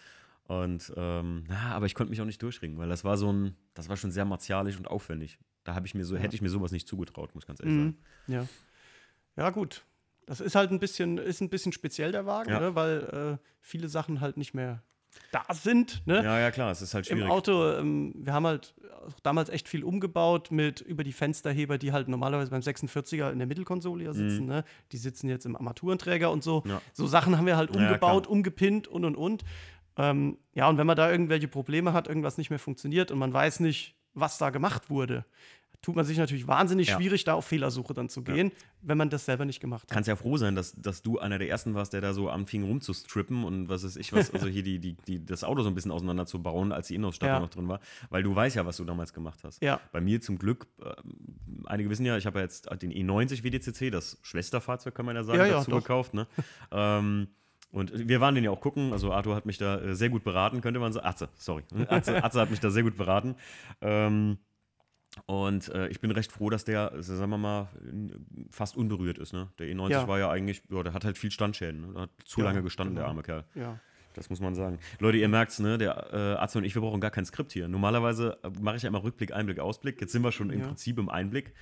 [0.47, 3.55] Und ähm, na, aber ich konnte mich auch nicht durchringen, weil das war so ein,
[3.73, 5.39] das war schon sehr martialisch und aufwendig.
[5.65, 6.21] Da habe ich mir so, ja.
[6.21, 7.95] hätte ich mir sowas nicht zugetraut, muss ich ganz ehrlich mhm.
[8.27, 8.47] sagen.
[9.35, 9.43] Ja.
[9.43, 9.83] Ja, gut.
[10.25, 12.59] Das ist halt ein bisschen, ist ein bisschen speziell, der Wagen, ja.
[12.59, 12.75] ne?
[12.75, 14.83] weil äh, viele Sachen halt nicht mehr
[15.31, 16.05] da sind.
[16.05, 16.23] Ne?
[16.23, 17.23] Ja, ja, klar, es ist halt schwierig.
[17.23, 18.73] Im Auto, ähm, wir haben halt
[19.23, 23.47] damals echt viel umgebaut mit über die Fensterheber, die halt normalerweise beim 46er in der
[23.47, 24.43] Mittelkonsole ja sitzen.
[24.43, 24.49] Mhm.
[24.49, 24.63] Ne?
[24.91, 26.63] Die sitzen jetzt im Armaturenträger und so.
[26.65, 26.81] Ja.
[26.93, 29.43] So Sachen haben wir halt umgebaut, ja, umgepinnt und und und.
[29.97, 33.33] Ähm, ja, und wenn man da irgendwelche Probleme hat, irgendwas nicht mehr funktioniert und man
[33.33, 35.25] weiß nicht, was da gemacht wurde,
[35.81, 36.97] tut man sich natürlich wahnsinnig ja.
[36.97, 38.53] schwierig, da auf Fehlersuche dann zu gehen, ja.
[38.81, 39.89] wenn man das selber nicht gemacht hat.
[39.89, 42.63] Kannst ja froh sein, dass, dass du einer der ersten warst, der da so anfing
[42.63, 45.75] rumzustrippen und was ist ich was, also hier die, die, die, das Auto so ein
[45.75, 47.39] bisschen auseinanderzubauen, als die Innenausstattung ja.
[47.39, 47.79] noch drin war,
[48.09, 49.61] weil du weißt ja, was du damals gemacht hast.
[49.61, 49.79] Ja.
[49.91, 50.93] Bei mir zum Glück, äh,
[51.65, 55.23] einige wissen ja, ich habe ja jetzt den E90 WDCC, das Schwesterfahrzeug, kann man ja
[55.23, 55.79] sagen, dazu doch.
[55.79, 56.27] gekauft, ne?
[56.71, 57.27] ähm,
[57.71, 58.93] und wir waren den ja auch gucken.
[58.93, 61.05] Also Arthur hat mich da äh, sehr gut beraten, könnte man sagen.
[61.05, 61.63] Atze, sorry.
[61.87, 63.35] Atze, Atze hat mich da sehr gut beraten.
[63.81, 64.37] Ähm,
[65.25, 67.69] und äh, ich bin recht froh, dass der, sagen wir mal,
[68.51, 69.33] fast unberührt ist.
[69.33, 69.49] Ne?
[69.57, 70.07] Der E90 ja.
[70.07, 71.93] war ja eigentlich, ja, der hat halt viel Standschäden.
[71.93, 72.01] Ne?
[72.01, 73.05] Hat zu ja, lange gestanden, genau.
[73.05, 73.45] der arme Kerl.
[73.55, 73.79] Ja.
[74.13, 74.79] Das muss man sagen.
[74.99, 75.77] Leute, ihr merkt es, ne?
[75.77, 77.67] Der äh, Atze und ich, wir brauchen gar kein Skript hier.
[77.67, 80.01] Normalerweise äh, mache ich ja immer Rückblick, Einblick, Ausblick.
[80.01, 81.53] Jetzt sind wir schon im Prinzip im Einblick.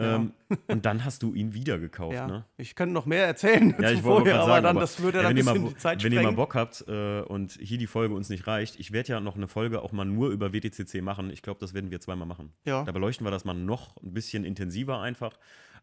[0.00, 0.32] Ähm,
[0.66, 2.26] und dann hast du ihn wieder gekauft, ja.
[2.26, 2.44] ne?
[2.56, 5.22] Ich könnte noch mehr erzählen ja, ich vorher, aber sagen, dann, aber, das würde ja,
[5.22, 7.86] dann ein bisschen mal, die Zeit Wenn ihr mal Bock habt äh, und hier die
[7.86, 11.02] Folge uns nicht reicht, ich werde ja noch eine Folge auch mal nur über WTCC
[11.02, 11.30] machen.
[11.30, 12.52] Ich glaube, das werden wir zweimal machen.
[12.64, 12.84] Ja.
[12.84, 15.32] Da beleuchten wir das mal noch ein bisschen intensiver einfach,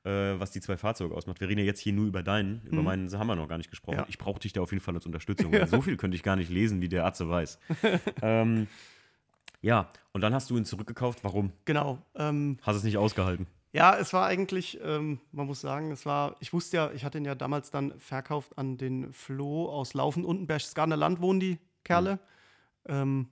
[0.04, 1.40] äh, was die zwei Fahrzeuge ausmacht.
[1.40, 2.84] Wir reden ja jetzt hier nur über deinen, über mhm.
[2.84, 4.04] meinen haben wir noch gar nicht gesprochen.
[4.08, 6.36] Ich brauche dich da auf jeden Fall als Unterstützung, weil so viel könnte ich gar
[6.36, 7.60] nicht lesen, wie der Atze weiß.
[8.22, 8.68] ähm,
[9.62, 11.24] ja, und dann hast du ihn zurückgekauft.
[11.24, 11.52] Warum?
[11.66, 12.02] Genau.
[12.16, 13.48] Ähm, hast es nicht ausgehalten?
[13.74, 17.18] Ja, es war eigentlich, ähm, man muss sagen, es war, ich wusste ja, ich hatte
[17.18, 21.60] ihn ja damals dann verkauft an den Flo aus Laufen unten, Berchtesgadener Land wohnen die
[21.84, 22.20] Kerle.
[22.88, 22.94] Mhm.
[22.94, 23.30] Ähm,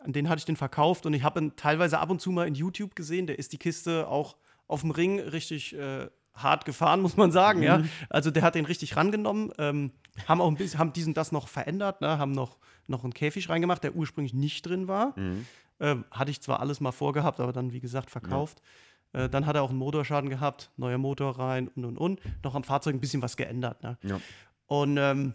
[0.00, 2.46] an den hatte ich den verkauft und ich habe ihn teilweise ab und zu mal
[2.46, 3.26] in YouTube gesehen.
[3.26, 7.60] Der ist die Kiste auch auf dem Ring richtig äh, hart gefahren, muss man sagen.
[7.60, 7.64] Mhm.
[7.64, 7.82] Ja?
[8.08, 9.52] Also der hat den richtig rangenommen.
[9.58, 9.92] Ähm,
[10.26, 12.18] haben auch ein bisschen, haben diesen das noch verändert, ne?
[12.18, 15.18] haben noch, noch einen Käfig reingemacht, der ursprünglich nicht drin war.
[15.18, 15.46] Mhm.
[15.80, 18.60] Ähm, hatte ich zwar alles mal vorgehabt, aber dann, wie gesagt, verkauft.
[18.60, 18.64] Ja.
[19.12, 22.20] Äh, dann hat er auch einen Motorschaden gehabt, neuer Motor rein und und und.
[22.42, 23.82] Noch am Fahrzeug ein bisschen was geändert.
[23.82, 23.98] Ne?
[24.02, 24.20] Ja.
[24.66, 25.34] Und ähm,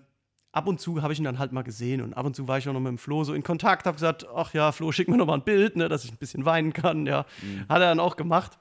[0.51, 2.57] ab und zu habe ich ihn dann halt mal gesehen und ab und zu war
[2.57, 5.07] ich auch noch mit dem Flo so in Kontakt, habe gesagt, ach ja, Flo, schick
[5.07, 7.05] mir noch mal ein Bild, ne, dass ich ein bisschen weinen kann.
[7.05, 7.65] Ja, mhm.
[7.69, 8.57] hat er dann auch gemacht.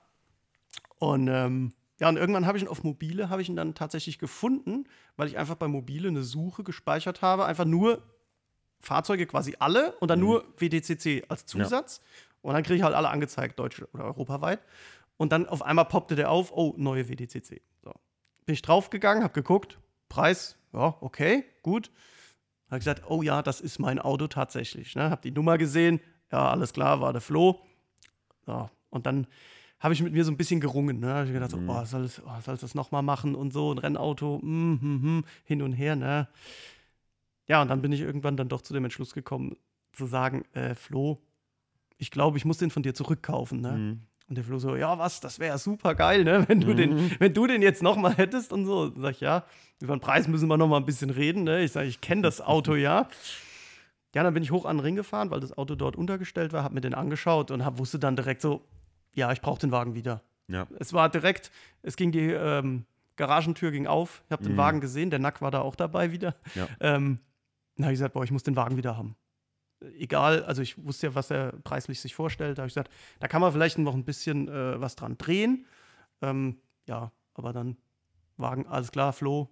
[0.98, 4.18] Und ähm, ja, und irgendwann habe ich ihn auf Mobile, habe ich ihn dann tatsächlich
[4.18, 4.84] gefunden,
[5.16, 8.02] weil ich einfach bei Mobile eine Suche gespeichert habe, einfach nur
[8.80, 10.26] Fahrzeuge quasi alle und dann mhm.
[10.26, 12.00] nur WDCC als Zusatz.
[12.02, 12.40] Ja.
[12.42, 14.60] Und dann kriege ich halt alle angezeigt, deutsch oder europaweit.
[15.16, 17.62] Und dann auf einmal poppte der auf, oh, neue WDCC.
[17.82, 17.92] So.
[18.44, 21.90] Bin ich draufgegangen, habe geguckt, Preis, ja, okay, gut.
[22.68, 24.94] Habe gesagt, oh ja, das ist mein Auto tatsächlich.
[24.94, 25.10] Ne?
[25.10, 26.00] Habe die Nummer gesehen,
[26.32, 27.60] ja, alles klar, war der Flo.
[28.44, 28.68] So.
[28.90, 29.26] Und dann
[29.78, 31.00] habe ich mit mir so ein bisschen gerungen.
[31.00, 31.12] Ne?
[31.14, 31.66] Habe ich gedacht, mhm.
[31.66, 34.72] so, oh, soll, es, oh, soll ich das nochmal machen und so, ein Rennauto, mm,
[34.80, 35.96] mm, mm, hin und her.
[35.96, 36.28] Ne?
[37.46, 39.56] Ja, und dann bin ich irgendwann dann doch zu dem Entschluss gekommen,
[39.92, 41.22] zu sagen, äh, Flo,
[41.98, 43.60] ich glaube, ich muss den von dir zurückkaufen.
[43.60, 43.72] Ne?
[43.72, 44.00] Mhm.
[44.28, 46.44] Und der Flo so, ja, was, das wäre super geil, ne?
[46.48, 46.76] wenn, du mhm.
[46.76, 48.92] den, wenn du den jetzt nochmal hättest und so.
[49.00, 49.44] Sag ich, ja,
[49.80, 51.44] über den Preis müssen wir nochmal ein bisschen reden.
[51.44, 51.62] Ne?
[51.62, 53.08] Ich sage, ich kenne das Auto ja.
[54.14, 56.64] Ja, dann bin ich hoch an den Ring gefahren, weil das Auto dort untergestellt war,
[56.64, 58.64] habe mir den angeschaut und hab, wusste dann direkt so,
[59.12, 60.22] ja, ich brauche den Wagen wieder.
[60.48, 60.66] Ja.
[60.78, 61.50] Es war direkt,
[61.82, 62.86] es ging die ähm,
[63.16, 64.58] Garagentür ging auf, ich habe den mhm.
[64.58, 66.34] Wagen gesehen, der Nack war da auch dabei wieder.
[66.54, 66.66] Ja.
[66.80, 67.18] Ähm,
[67.76, 69.16] dann habe ich gesagt, boah, ich muss den Wagen wieder haben
[69.98, 72.58] egal, also ich wusste ja, was er preislich sich vorstellt.
[72.58, 75.66] Da habe ich gesagt, da kann man vielleicht noch ein bisschen äh, was dran drehen.
[76.22, 77.76] Ähm, ja, aber dann
[78.36, 79.50] Wagen, alles klar, Flo,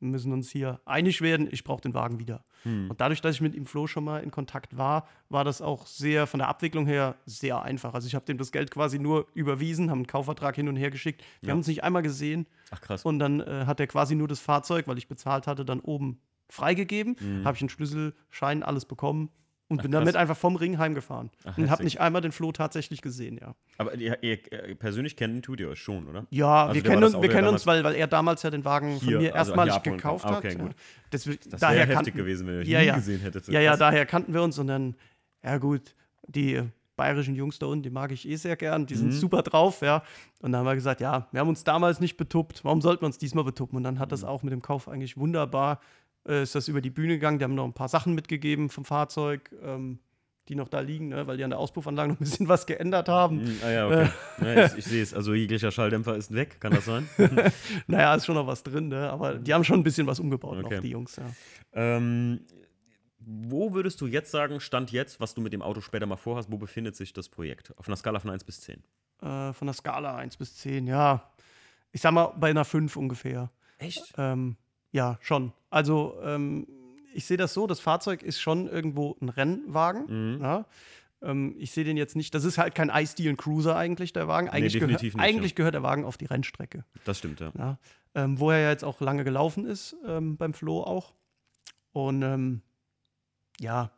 [0.00, 2.44] wir müssen uns hier einig werden, ich brauche den Wagen wieder.
[2.62, 2.90] Hm.
[2.90, 5.86] Und dadurch, dass ich mit ihm Flo schon mal in Kontakt war, war das auch
[5.86, 7.94] sehr, von der Abwicklung her, sehr einfach.
[7.94, 10.90] Also ich habe dem das Geld quasi nur überwiesen, haben einen Kaufvertrag hin und her
[10.90, 11.22] geschickt.
[11.40, 11.52] Wir ja.
[11.52, 12.46] haben uns nicht einmal gesehen.
[12.70, 13.04] Ach krass.
[13.04, 16.20] Und dann äh, hat er quasi nur das Fahrzeug, weil ich bezahlt hatte, dann oben
[16.48, 17.44] freigegeben, mhm.
[17.44, 19.30] habe ich einen Schlüsselschein, alles bekommen
[19.68, 21.30] und Ach, bin damit einfach vom Ring heimgefahren.
[21.44, 23.54] Ach, und habe nicht einmal den Flo tatsächlich gesehen, ja.
[23.76, 24.38] Aber ihr, ihr
[24.78, 26.26] persönlich kennen tut ihr euch schon, oder?
[26.30, 28.96] Ja, also wir kennen uns, wir kennen uns weil, weil er damals ja den Wagen
[28.96, 30.58] hier, von mir also erstmalig gekauft ah, okay, hat.
[30.58, 30.74] Gut.
[31.10, 32.94] Das, das wäre heftig gewesen, wenn ihr euch ja, nie ja.
[32.96, 33.46] gesehen hättet.
[33.48, 34.94] Ja, ja, daher kannten wir uns und dann,
[35.44, 35.94] ja gut,
[36.26, 36.62] die
[36.96, 39.12] bayerischen Jungs da unten, die mag ich eh sehr gern, die sind mhm.
[39.12, 40.02] super drauf, ja.
[40.40, 43.06] Und dann haben wir gesagt, ja, wir haben uns damals nicht betuppt, warum sollten wir
[43.06, 43.76] uns diesmal betuppen?
[43.76, 44.28] Und dann hat das mhm.
[44.28, 45.80] auch mit dem Kauf eigentlich wunderbar,
[46.26, 48.84] äh, ist das über die Bühne gegangen, die haben noch ein paar Sachen mitgegeben vom
[48.84, 49.98] Fahrzeug, ähm,
[50.48, 51.26] die noch da liegen, ne?
[51.26, 53.42] weil die an der Auspuffanlage noch ein bisschen was geändert haben.
[53.42, 54.10] Mhm, ah ja, okay.
[54.40, 55.12] ja, ich, ich sehe es.
[55.12, 57.08] Also jeglicher Schalldämpfer ist weg, kann das sein?
[57.86, 59.10] naja, ist schon noch was drin, ne?
[59.10, 60.76] aber die haben schon ein bisschen was umgebaut okay.
[60.76, 61.26] noch, die Jungs, ja.
[61.72, 62.40] Ähm,
[63.18, 66.50] wo würdest du jetzt sagen, Stand jetzt, was du mit dem Auto später mal vorhast,
[66.50, 67.76] wo befindet sich das Projekt?
[67.76, 68.82] Auf einer Skala von 1 bis 10?
[69.20, 71.30] Äh, von der Skala 1 bis 10, ja.
[71.92, 73.50] Ich sag mal bei einer 5 ungefähr.
[73.76, 74.14] Echt?
[74.16, 74.56] Ähm,
[74.92, 75.52] ja, schon.
[75.70, 76.66] Also, ähm,
[77.14, 80.36] ich sehe das so: Das Fahrzeug ist schon irgendwo ein Rennwagen.
[80.36, 80.42] Mhm.
[80.42, 80.66] Ja?
[81.22, 82.34] Ähm, ich sehe den jetzt nicht.
[82.34, 84.48] Das ist halt kein iSteel Cruiser eigentlich, der Wagen.
[84.48, 85.56] Eigentlich, nee, gehör, nicht, eigentlich ja.
[85.56, 86.84] gehört der Wagen auf die Rennstrecke.
[87.04, 87.52] Das stimmt, ja.
[87.56, 87.78] ja?
[88.14, 91.14] Ähm, wo er ja jetzt auch lange gelaufen ist, ähm, beim Flo auch.
[91.92, 92.62] Und ähm,
[93.60, 93.90] ja,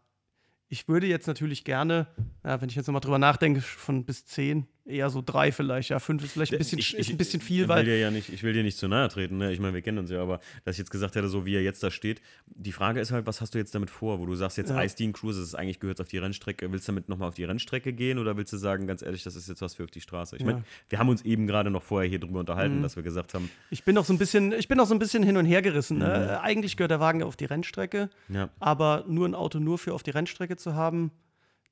[0.68, 2.06] ich würde jetzt natürlich gerne,
[2.42, 5.90] wenn ich jetzt nochmal drüber nachdenke, von bis zehn eher so drei vielleicht.
[5.90, 7.86] Ja, fünf ist vielleicht ein bisschen, ich, ist ein bisschen viel, ich, weil.
[7.86, 9.52] Will ja nicht, ich will dir nicht zu nahe treten, ne?
[9.52, 11.62] Ich meine, wir kennen uns ja, aber dass ich jetzt gesagt hätte, so wie er
[11.62, 14.18] jetzt da steht, die Frage ist halt, was hast du jetzt damit vor?
[14.18, 14.82] Wo du sagst, jetzt ja.
[14.82, 16.70] Ice Dean Cruise, das ist eigentlich gehört auf die Rennstrecke.
[16.72, 19.36] Willst du damit nochmal auf die Rennstrecke gehen oder willst du sagen, ganz ehrlich, das
[19.36, 20.36] ist jetzt was für auf die Straße?
[20.36, 20.46] Ich ja.
[20.46, 22.82] meine, wir haben uns eben gerade noch vorher hier drüber unterhalten, mhm.
[22.82, 23.50] dass wir gesagt haben.
[23.70, 25.62] Ich bin noch so ein bisschen, ich bin noch so ein bisschen hin und her
[25.62, 25.98] gerissen.
[25.98, 26.06] Ne?
[26.06, 26.10] Mhm.
[26.10, 26.40] Ne?
[26.40, 28.50] Eigentlich gehört der Wagen auf die Rennstrecke, ja.
[28.58, 31.10] aber nur ein Auto nur für auf die Rennstrecke zu haben,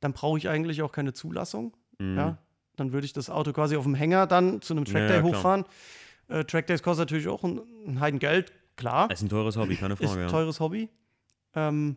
[0.00, 1.76] dann brauche ich eigentlich auch keine Zulassung.
[1.98, 2.16] Mhm.
[2.16, 2.38] Ja?
[2.78, 5.64] Dann würde ich das Auto quasi auf dem Hänger dann zu einem Trackday ja, hochfahren.
[6.28, 9.10] Äh, Trackdays kostet natürlich auch ein, ein Heidengeld, klar.
[9.10, 10.10] Ist ein teures Hobby, keine Frage.
[10.10, 10.88] Ist ein teures Hobby.
[11.54, 11.96] Ähm,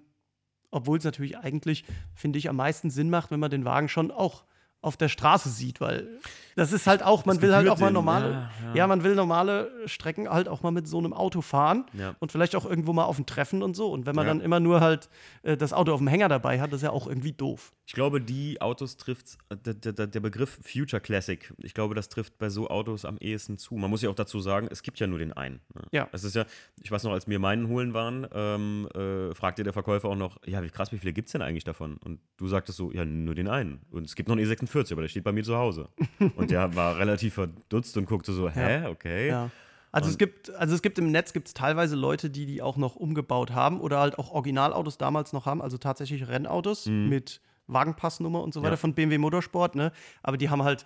[0.72, 1.84] obwohl es natürlich eigentlich,
[2.16, 4.44] finde ich, am meisten Sinn macht, wenn man den Wagen schon auch
[4.82, 6.08] auf der Straße sieht, weil
[6.56, 8.76] das ist halt auch, man will halt auch mal normale, ja, ja.
[8.76, 12.16] ja, man will normale Strecken halt auch mal mit so einem Auto fahren ja.
[12.20, 13.92] und vielleicht auch irgendwo mal auf ein Treffen und so.
[13.92, 15.10] Und wenn man dann immer nur halt
[15.44, 17.74] äh, das Auto auf dem Hänger dabei hat, ist ja auch irgendwie doof.
[17.86, 22.38] Ich glaube, die Autos trifft, der, der, der, Begriff Future Classic, ich glaube, das trifft
[22.38, 23.76] bei so Autos am ehesten zu.
[23.76, 25.60] Man muss ja auch dazu sagen, es gibt ja nur den einen.
[25.74, 25.82] Ne?
[25.92, 26.08] Ja.
[26.14, 26.46] Es ist ja,
[26.82, 30.38] ich weiß noch, als wir meinen holen waren, ähm, äh, fragte der Verkäufer auch noch,
[30.46, 31.98] ja, wie krass, wie viele gibt es denn eigentlich davon?
[31.98, 33.82] Und du sagtest so, ja, nur den einen.
[33.92, 35.90] Und es gibt noch einen E46, aber der steht bei mir zu Hause.
[36.36, 39.28] Und der war relativ verdutzt und guckte so, hä, okay.
[39.28, 39.50] Ja.
[39.92, 42.78] Also es gibt, also es gibt im Netz gibt es teilweise Leute, die die auch
[42.78, 47.10] noch umgebaut haben oder halt auch Originalautos damals noch haben, also tatsächlich Rennautos mhm.
[47.10, 48.78] mit Wagenpassnummer und so weiter ja.
[48.78, 49.92] von BMW Motorsport, ne?
[50.24, 50.86] Aber die haben halt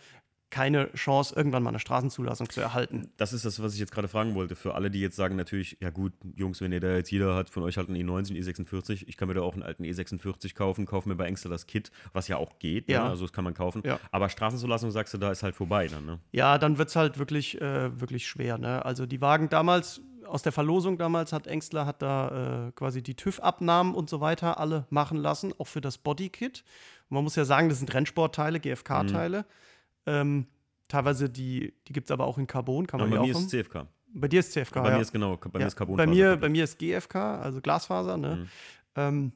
[0.55, 3.11] keine Chance, irgendwann mal eine Straßenzulassung zu erhalten.
[3.17, 4.55] Das ist das, was ich jetzt gerade fragen wollte.
[4.55, 7.49] Für alle, die jetzt sagen, natürlich, ja gut, Jungs, wenn ihr da jetzt jeder hat
[7.49, 10.85] von euch halt einen E90, E46, ich kann mir da auch einen alten E46 kaufen,
[10.85, 12.93] kaufe mir bei Engster das Kit, was ja auch geht, ne?
[12.93, 13.03] ja.
[13.03, 13.09] Ne?
[13.09, 13.81] also das kann man kaufen.
[13.83, 13.99] Ja.
[14.11, 16.19] Aber Straßenzulassung, sagst du, da ist halt vorbei dann, ne?
[16.31, 18.85] Ja, dann wird es halt wirklich, äh, wirklich schwer, ne?
[18.85, 23.15] Also die Wagen damals, aus der Verlosung damals hat Engstler hat da äh, quasi die
[23.15, 26.63] TÜV-Abnahmen und so weiter alle machen lassen, auch für das Bodykit.
[27.09, 29.39] Und man muss ja sagen, das sind Rennsportteile, GFK-Teile.
[29.39, 29.65] Mhm.
[30.05, 30.47] Ähm,
[30.87, 33.49] teilweise die, die gibt es aber auch in Carbon, kann man ja, bei mir ist
[33.49, 33.87] CFK.
[34.13, 34.81] Bei dir ist CFK.
[34.81, 34.95] Bei ja.
[34.95, 35.59] mir ist genau, bei ja.
[35.59, 35.97] mir ist Carbon.
[35.97, 38.17] Bei mir, bei mir ist GFK, also Glasfaser.
[38.17, 38.35] Ne?
[38.35, 38.47] Mhm.
[38.95, 39.31] Ähm,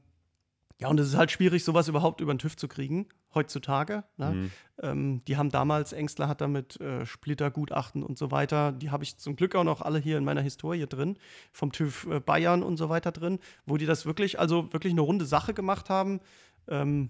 [0.80, 4.06] ja, und es ist halt schwierig, sowas überhaupt über den TÜV zu kriegen, heutzutage.
[4.16, 4.32] Ne?
[4.32, 4.52] Mhm.
[4.82, 9.18] Ähm, die haben damals, Engstler hat damit äh, Splittergutachten und so weiter, die habe ich
[9.18, 11.18] zum Glück auch noch alle hier in meiner Historie drin,
[11.52, 15.02] vom TÜV äh, Bayern und so weiter drin, wo die das wirklich, also wirklich eine
[15.02, 16.22] runde Sache gemacht haben.
[16.70, 17.10] Ähm,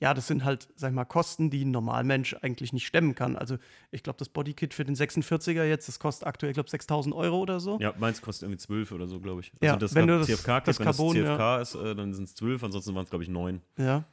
[0.00, 3.36] ja, das sind halt, sag ich mal, Kosten, die ein Normalmensch eigentlich nicht stemmen kann.
[3.36, 3.58] Also
[3.90, 7.38] ich glaube, das Bodykit für den 46er jetzt, das kostet aktuell, ich glaube, 6000 Euro
[7.38, 7.78] oder so.
[7.80, 9.52] Ja, meins kostet irgendwie 12 oder so, glaube ich.
[9.60, 11.60] Also ja, das wenn du das, CFK das, Carbon, wenn das CFK ja.
[11.60, 13.60] ist, äh, dann sind es 12, ansonsten waren es, glaube ich, 9.
[13.76, 14.04] Ja.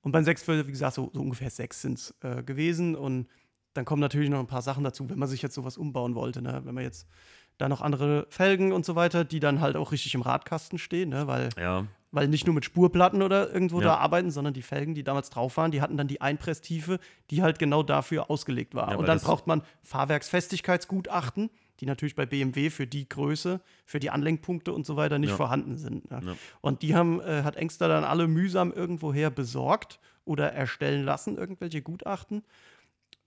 [0.00, 2.96] Und beim 6, wie gesagt, so, so ungefähr 6 sind es äh, gewesen.
[2.96, 3.28] Und
[3.74, 6.42] dann kommen natürlich noch ein paar Sachen dazu, wenn man sich jetzt sowas umbauen wollte.
[6.42, 6.62] Ne?
[6.64, 7.06] Wenn man jetzt
[7.58, 11.10] da noch andere Felgen und so weiter, die dann halt auch richtig im Radkasten stehen,
[11.10, 11.28] ne?
[11.28, 13.88] weil ja weil nicht nur mit Spurplatten oder irgendwo ja.
[13.88, 17.42] da arbeiten, sondern die Felgen, die damals drauf waren, die hatten dann die Einpresstiefe, die
[17.42, 18.92] halt genau dafür ausgelegt war.
[18.92, 24.10] Ja, und dann braucht man Fahrwerksfestigkeitsgutachten, die natürlich bei BMW für die Größe, für die
[24.10, 25.36] Anlenkpunkte und so weiter nicht ja.
[25.36, 26.04] vorhanden sind.
[26.60, 31.82] Und die haben, äh, hat Engster dann alle mühsam irgendwoher besorgt oder erstellen lassen, irgendwelche
[31.82, 32.44] Gutachten.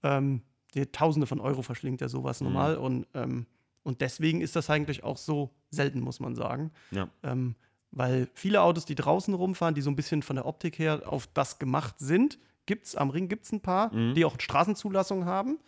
[0.04, 0.44] Ähm,
[0.76, 2.48] die Tausende von Euro verschlingt ja sowas mhm.
[2.48, 2.78] normal.
[2.78, 3.48] Und, ähm,
[3.84, 6.72] und deswegen ist das eigentlich auch so selten, muss man sagen.
[6.92, 7.10] Ja.
[7.24, 7.56] Ähm,
[7.96, 11.28] weil viele Autos, die draußen rumfahren, die so ein bisschen von der Optik her auf
[11.34, 14.14] das gemacht sind, gibt es am Ring gibt's ein paar, mhm.
[14.14, 15.60] die auch Straßenzulassung haben.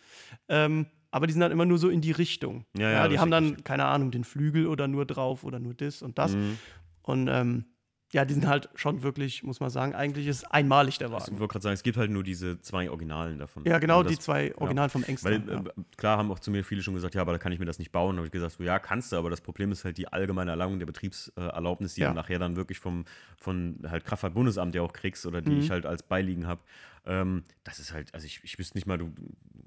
[0.48, 2.66] Ähm, aber die sind dann immer nur so in die Richtung.
[2.76, 5.74] Ja, ja, ja die haben dann, keine Ahnung, den Flügel oder nur drauf oder nur
[5.74, 6.34] das und das.
[6.34, 6.58] Mhm.
[7.02, 7.64] Und ähm,
[8.12, 11.34] ja, die sind halt schon wirklich, muss man sagen, eigentlich ist einmalig der Wagen.
[11.34, 13.64] Ich wollte gerade sagen, es gibt halt nur diese zwei Originalen davon.
[13.66, 14.92] Ja, genau, das, die zwei Originalen ja.
[14.92, 15.46] vom Engsten.
[15.46, 15.60] Weil, ja.
[15.60, 17.66] äh, klar haben auch zu mir viele schon gesagt, ja, aber da kann ich mir
[17.66, 18.16] das nicht bauen.
[18.16, 20.52] Da habe ich gesagt, so, ja, kannst du, aber das Problem ist halt die allgemeine
[20.52, 22.08] Erlangung der Betriebserlaubnis, die ja.
[22.08, 23.04] du nachher dann wirklich vom
[23.36, 25.60] von halt Kraftfahrtbundesamt ja auch kriegst oder die mhm.
[25.60, 26.62] ich halt als Beiliegen habe.
[27.06, 29.12] Ähm, das ist halt, also ich, ich wüsste nicht mal, du,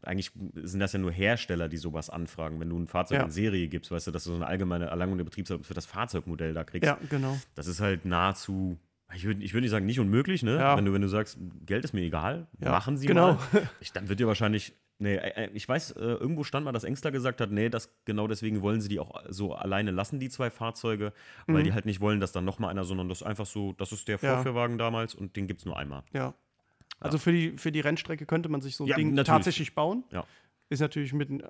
[0.04, 2.60] eigentlich sind das ja nur Hersteller, die sowas anfragen.
[2.60, 3.24] Wenn du ein Fahrzeug Ja.
[3.26, 5.86] in Serie gibst, weißt du, dass du so eine allgemeine Erlangung der Betriebserlaubnis für das
[5.86, 6.88] Fahrzeugmodell da kriegst.
[6.88, 7.38] Ja, genau.
[7.56, 8.78] Das ist halt nahezu,
[9.14, 10.56] ich würde ich würd nicht sagen, nicht unmöglich, ne?
[10.58, 10.78] Ja.
[10.78, 13.34] Wenn, du, wenn du sagst, Geld ist mir egal, Ja, machen sie genau.
[13.34, 13.40] mal.
[13.82, 16.84] Ich, dann wird dir wahrscheinlich, nee, äh, äh, ich weiß, äh, irgendwo stand mal, dass
[16.86, 20.30] Engstler gesagt hat, nee, das, genau deswegen wollen sie die auch so alleine lassen, die
[20.30, 21.12] zwei Fahrzeuge,
[21.48, 24.08] weil die halt nicht wollen, dass dann nochmal einer, sondern das einfach so, das ist
[24.08, 24.26] der Mhm.
[24.26, 24.36] Ja.
[24.36, 26.04] Vorführwagen damals und den gibt es nur einmal.
[26.14, 26.34] Ja.
[27.02, 29.28] Also für die, für die Rennstrecke könnte man sich so ein Ja, Ding natürlich.
[29.28, 30.04] tatsächlich bauen.
[30.12, 30.24] Ja.
[30.70, 31.44] Ist natürlich mit, äh,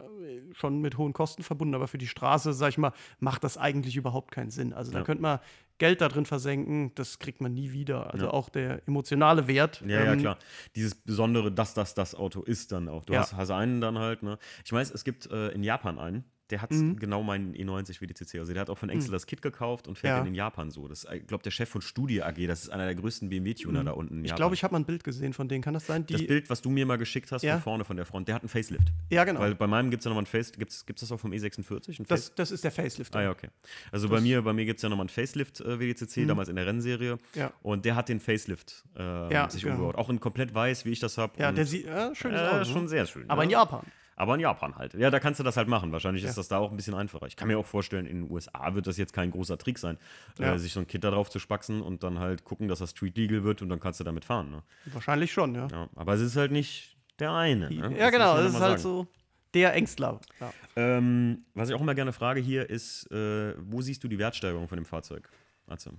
[0.54, 3.96] schon mit hohen Kosten verbunden, aber für die Straße, sag ich mal, macht das eigentlich
[3.96, 4.74] überhaupt keinen Sinn.
[4.74, 5.04] Also da Ja.
[5.04, 5.40] könnte man
[5.78, 8.12] Geld da drin versenken, das kriegt man nie wieder.
[8.12, 8.32] Also Ja.
[8.32, 9.84] auch der emotionale Wert.
[9.86, 10.38] Ja, ja, ähm, klar.
[10.76, 13.06] Dieses Besondere, dass das das Auto ist dann auch.
[13.06, 13.20] Du Ja.
[13.20, 14.40] hast, hast einen dann halt, ne?
[14.66, 16.98] Ich weiß, es gibt äh, in Japan einen, der hat Mhm.
[17.00, 18.40] genau meinen E90 WDCC.
[18.40, 20.22] Also der hat auch von Excel das Kit gekauft und fährt Ja.
[20.24, 20.88] den in Japan so.
[20.88, 23.84] Das ist, ich glaube, der Chef von Studie AG, das ist einer der größten BMW-Tuner
[23.84, 24.26] da unten Mhm.
[24.26, 25.64] Ich glaube, ich habe mal ein Bild gesehen von denen.
[25.64, 26.06] Kann das sein?
[26.06, 27.54] Die, das Bild, was du mir mal geschickt hast Ja.
[27.54, 28.92] von vorne von der Front, der hat einen Facelift.
[29.10, 29.40] ja, genau.
[29.40, 32.00] Weil bei meinem gibt es ja nochmal einen Face, gibt es das auch vom E46?
[32.00, 33.16] Ein Face- das, das ist der Facelift.
[33.16, 33.48] Ah ja, okay.
[33.92, 36.56] Also bei mir, bei mir gibt es ja nochmal einen Facelift äh, WDCC, damals in
[36.56, 37.16] der Rennserie.
[37.16, 37.20] Mhm.
[37.40, 37.54] Ja.
[37.64, 39.76] Und der hat den Facelift äh, Ja, sich genau.
[39.76, 39.96] umgebaut.
[39.96, 41.34] Auch in komplett weiß, wie ich das habe.
[41.40, 42.66] Ja, der sieht, ja, schönes äh, Auto.
[42.66, 43.30] schon sehr schön.
[43.30, 43.86] Aber in Japan.
[44.22, 44.94] Aber in Japan halt.
[44.94, 45.92] Ja, da kannst du das halt machen.
[45.92, 46.36] Wahrscheinlich ist Ja.
[46.36, 47.26] das da auch ein bisschen einfacher.
[47.26, 49.98] Ich kann mir auch vorstellen, in den USA wird das jetzt kein großer Trick sein,
[50.38, 50.54] Ja.
[50.54, 52.92] äh, sich so ein Kit da drauf zu spaxen und dann halt gucken, dass das
[52.92, 54.52] Street Legal wird und dann kannst du damit fahren.
[54.52, 54.62] Ne?
[54.94, 55.68] Wahrscheinlich schon, ja.
[55.72, 57.72] Ja, aber es ist halt nicht der eine.
[57.72, 57.98] Ne?
[57.98, 58.36] Ja, genau.
[58.36, 58.82] muss man Das ist halt sagen.
[58.82, 59.08] so
[59.56, 60.22] der Ängstler.
[60.40, 60.54] Ja.
[60.76, 64.68] Ähm, was ich auch immer gerne frage hier ist, äh, wo siehst du die Wertsteigerung
[64.68, 65.30] von dem Fahrzeug?
[65.66, 65.90] Also,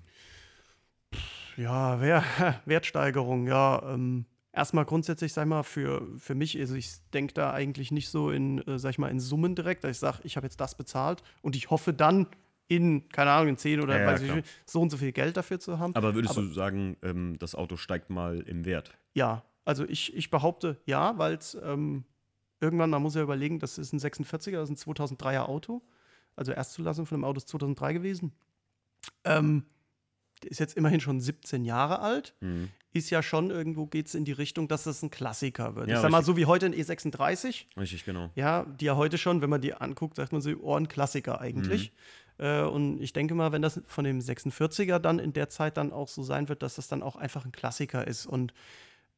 [1.57, 2.23] Ja, Wer
[2.67, 3.83] Wertsteigerung, ja.
[3.95, 8.09] Ähm, erstmal grundsätzlich, sag ich mal, für, für mich, also ich denke da eigentlich nicht
[8.09, 10.61] so in, äh, sag ich mal, in Summen direkt, dass ich sage, ich habe jetzt
[10.61, 12.27] das bezahlt und ich hoffe dann
[12.69, 15.61] in, keine Ahnung, in 10 oder Ja, ja, ich, so und so viel Geld dafür
[15.61, 15.95] zu haben.
[15.95, 18.97] aber würdest du sagen, ähm, das Auto steigt mal im Wert?
[19.15, 22.05] Ja, also ich, ich behaupte ja, weil es ähm,
[22.61, 25.83] irgendwann, man muss ja überlegen, das ist ein 46er, das ist ein 2003er Auto.
[26.35, 28.33] Also Erstzulassung von dem Auto ist 2003 gewesen.
[29.25, 29.65] Ähm,
[30.45, 32.35] ist jetzt immerhin schon 17 Jahre alt.
[32.41, 32.69] Mhm.
[32.95, 35.89] Ist ja schon irgendwo, geht es in die Richtung, dass das ein Klassiker wird.
[35.89, 36.35] Ja, ich sag mal, richtig.
[36.35, 38.31] so wie heute ein E36, Richtig, genau.
[38.35, 41.41] ja, die ja heute schon, wenn man die anguckt, sagt man so, oh, ein Klassiker
[41.41, 41.93] eigentlich.
[42.39, 42.45] Mhm.
[42.47, 45.91] Äh, und ich denke mal, wenn das von dem 46er dann in der Zeit dann
[45.93, 48.53] auch so sein wird, dass das dann auch einfach ein Klassiker ist und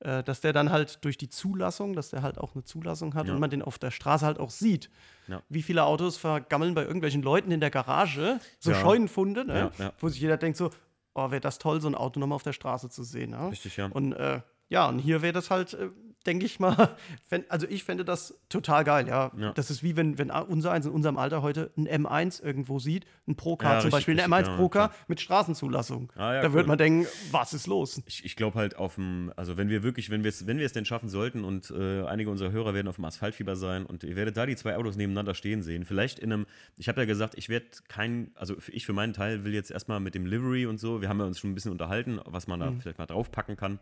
[0.01, 3.27] äh, dass der dann halt durch die Zulassung, dass der halt auch eine Zulassung hat
[3.27, 3.35] Ja.
[3.35, 4.91] und man den auf der Straße halt auch sieht.
[5.29, 5.43] Ja.
[5.49, 8.81] Wie viele Autos vergammeln bei irgendwelchen Leuten in der Garage, so Ja.
[8.81, 9.71] Scheunenfunde, ne?
[10.01, 10.71] Wo sich jeder denkt so,
[11.15, 13.33] oh, wäre das toll, so ein Auto nochmal auf der Straße zu sehen.
[13.33, 13.49] Ja?
[13.49, 13.87] Richtig, ja.
[13.87, 15.91] Und äh, ja, und hier wäre das halt, äh,
[16.27, 16.97] denke ich mal,
[17.49, 19.31] also ich fände das total geil, ja.
[19.37, 19.53] Ja.
[19.53, 23.05] Das ist wie wenn, wenn unser eins in unserem Alter heute ein M1 irgendwo sieht,
[23.27, 26.13] ein Procar Ja, zum richtig, Beispiel, ein richtig, M1 ja, Procar mit Straßenzulassung.
[26.17, 26.53] Ah, da cool.
[26.55, 28.03] würde man denken, was ist los?
[28.07, 30.67] Ich, ich glaube halt auf dem, also wenn wir wirklich, wenn wir es, wenn wir
[30.67, 34.05] es denn schaffen sollten und äh, einige unserer Hörer werden auf dem Asphaltfieber sein und
[34.05, 37.07] ihr werdet da die zwei Autos nebeneinander stehen sehen, vielleicht in einem, ich habe ja
[37.07, 40.67] gesagt, ich werde kein, also ich für meinen Teil will jetzt erstmal mit dem Livery
[40.67, 42.81] und so, wir haben ja uns schon ein bisschen unterhalten, was man da Mhm.
[42.81, 43.79] vielleicht mal draufpacken kann.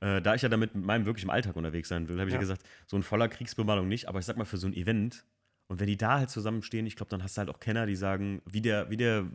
[0.00, 2.32] Äh, da ich ja damit mit meinem wirklich im Alltag unterwegs sein will, habe ich
[2.34, 2.36] ja.
[2.38, 2.40] Ja.
[2.40, 5.24] gesagt, so ein voller Kriegsbemalung nicht, aber ich sag mal für so ein Event
[5.68, 7.96] und wenn die da halt zusammenstehen, ich glaube, dann hast du halt auch Kenner, die
[7.96, 9.26] sagen, wie der, wie der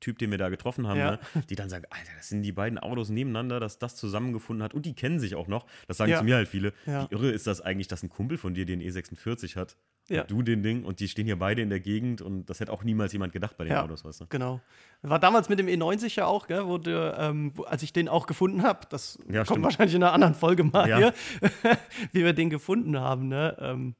[0.00, 1.10] Typ, den wir da getroffen haben, Ja.
[1.12, 1.18] ne?
[1.50, 4.84] die dann sagen, Alter, das sind die beiden Autos nebeneinander, dass das zusammengefunden hat und
[4.86, 5.66] die kennen sich auch noch.
[5.88, 6.18] Das sagen Ja.
[6.18, 6.72] zu mir halt viele.
[6.86, 7.08] Ja.
[7.10, 9.76] Wie irre ist das eigentlich, dass ein Kumpel von dir den E46 hat
[10.08, 10.22] Ja.
[10.22, 12.72] und du den Ding und die stehen hier beide in der Gegend und das hätte
[12.72, 13.82] auch niemals jemand gedacht bei den Ja.
[13.84, 14.26] Autos, weißt du?
[14.28, 14.60] Genau.
[15.02, 18.08] War damals mit dem E90 ja auch, gell, wo der, ähm, wo, als ich den
[18.08, 19.64] auch gefunden habe, das Ja, kommt stimmt.
[19.64, 21.12] wahrscheinlich in einer anderen Folge mal hier,
[22.12, 23.28] wie wir den gefunden haben.
[23.28, 23.56] Ne?
[23.60, 23.94] Ähm,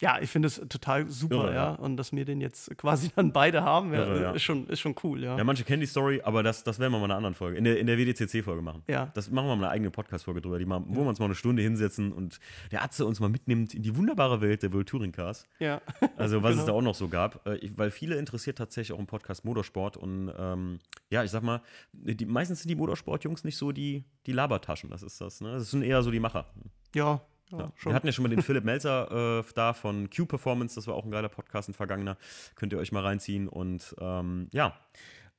[0.00, 1.54] ja, ich finde es total super, ja.
[1.54, 1.70] ja.
[1.74, 4.30] Und dass wir den jetzt quasi dann beide haben, ja, Irre, ja.
[4.32, 5.36] Ist, schon, ist schon cool, ja.
[5.38, 7.56] Ja, manche kennen die Story, aber das, das werden wir mal in einer anderen Folge,
[7.56, 8.82] in der, in der WDCC-Folge machen.
[8.88, 9.10] Ja.
[9.14, 11.34] Das machen wir mal eine eigene Podcast-Folge drüber, die mal, wo wir uns mal eine
[11.36, 12.40] Stunde hinsetzen und
[12.72, 15.46] der Atze uns mal mitnimmt in die wunderbare Welt der World Touring Cars.
[15.58, 15.80] ja.
[16.16, 16.66] Also was es Genau.
[16.66, 20.32] da auch noch so gab, äh, weil viele interessiert tatsächlich auch im Podcast Motorsport und
[20.36, 20.78] ähm,
[21.10, 21.60] ja, ich sag mal,
[21.92, 25.52] die, meistens sind die Motorsport-Jungs nicht so die, die Labertaschen, das ist das, ne?
[25.52, 26.46] Das sind eher so die Macher.
[26.94, 27.72] ja, ja.
[27.82, 30.94] Wir hatten ja schon mal den Philipp Melzer äh, da von Q Performance, das war
[30.94, 32.16] auch ein geiler Podcast, ein vergangener,
[32.54, 34.78] könnt ihr euch mal reinziehen und ähm, ja,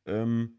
[0.06, 0.58] ähm,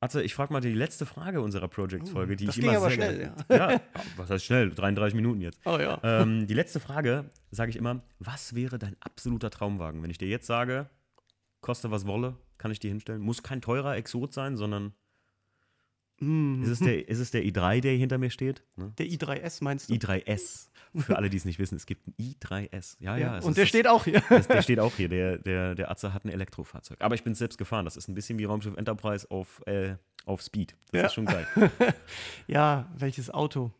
[0.00, 2.78] Atze, ich frage mal die letzte Frage unserer Project-Folge, die Uh, das ich ging immer
[2.78, 3.72] aber sehr schnell, ja.
[3.72, 3.80] ja,
[4.16, 4.70] was heißt schnell?
[4.70, 5.58] 33 Minuten jetzt.
[5.64, 5.98] oh ja.
[6.02, 10.02] Ähm, die letzte Frage sage ich immer: Was wäre dein absoluter Traumwagen?
[10.02, 10.90] Wenn ich dir jetzt sage,
[11.62, 13.22] koste was wolle, kann ich dir hinstellen.
[13.22, 14.92] Muss kein teurer Exot sein, sondern
[16.20, 16.62] Mm.
[16.62, 18.62] ist es der, ist es der i3, der hinter mir steht?
[18.76, 18.92] Ne?
[18.98, 19.94] Der i3S meinst du?
[19.94, 20.68] i3S.
[20.96, 22.96] Für alle, die es nicht wissen, es gibt einen i3S.
[23.00, 23.38] Ja, ja.
[23.38, 24.22] es Und ist der das- steht auch hier.
[24.28, 25.08] das, der steht auch hier.
[25.08, 26.98] Der, der, der Atze hat ein Elektrofahrzeug.
[27.00, 27.84] Aber ich bin selbst gefahren.
[27.84, 30.74] Das ist ein bisschen wie Raumschiff Enterprise auf, äh, auf Speed.
[30.92, 31.06] Das Ja.
[31.06, 31.46] ist schon geil.
[32.46, 33.72] ja, welches Auto?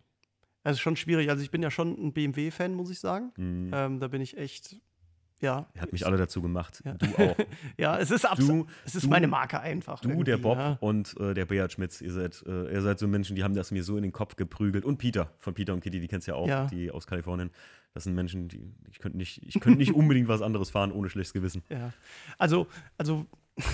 [0.63, 1.29] Also schon schwierig.
[1.31, 3.33] Also ich bin ja schon ein BMW-Fan, muss ich sagen.
[3.37, 3.71] Mhm.
[3.75, 4.77] Ähm, da bin ich echt,
[5.45, 5.67] ja.
[5.75, 6.83] Er hat mich alle dazu gemacht.
[6.85, 6.95] Ja.
[6.95, 7.37] Du auch.
[7.79, 10.01] Ja, es ist absolut, es ist du- meine Marke einfach.
[10.01, 10.77] Du, irgendwie, der Bob Ja.
[10.81, 13.71] und äh, der Beat Schmitz, ihr seid, äh, ihr seid so Menschen, die haben das
[13.71, 14.85] mir so in den Kopf geprügelt.
[14.85, 16.67] Und Peter, von Peter und Kitty, die kennst du ja auch, Ja.
[16.67, 17.51] die aus Kalifornien.
[17.93, 21.09] Das sind Menschen, die ich könnte nicht, ich könnte nicht unbedingt was anderes fahren ohne
[21.11, 21.63] schlechtes Gewissen.
[21.69, 21.93] Ja.
[22.39, 22.67] Also,
[22.99, 23.27] also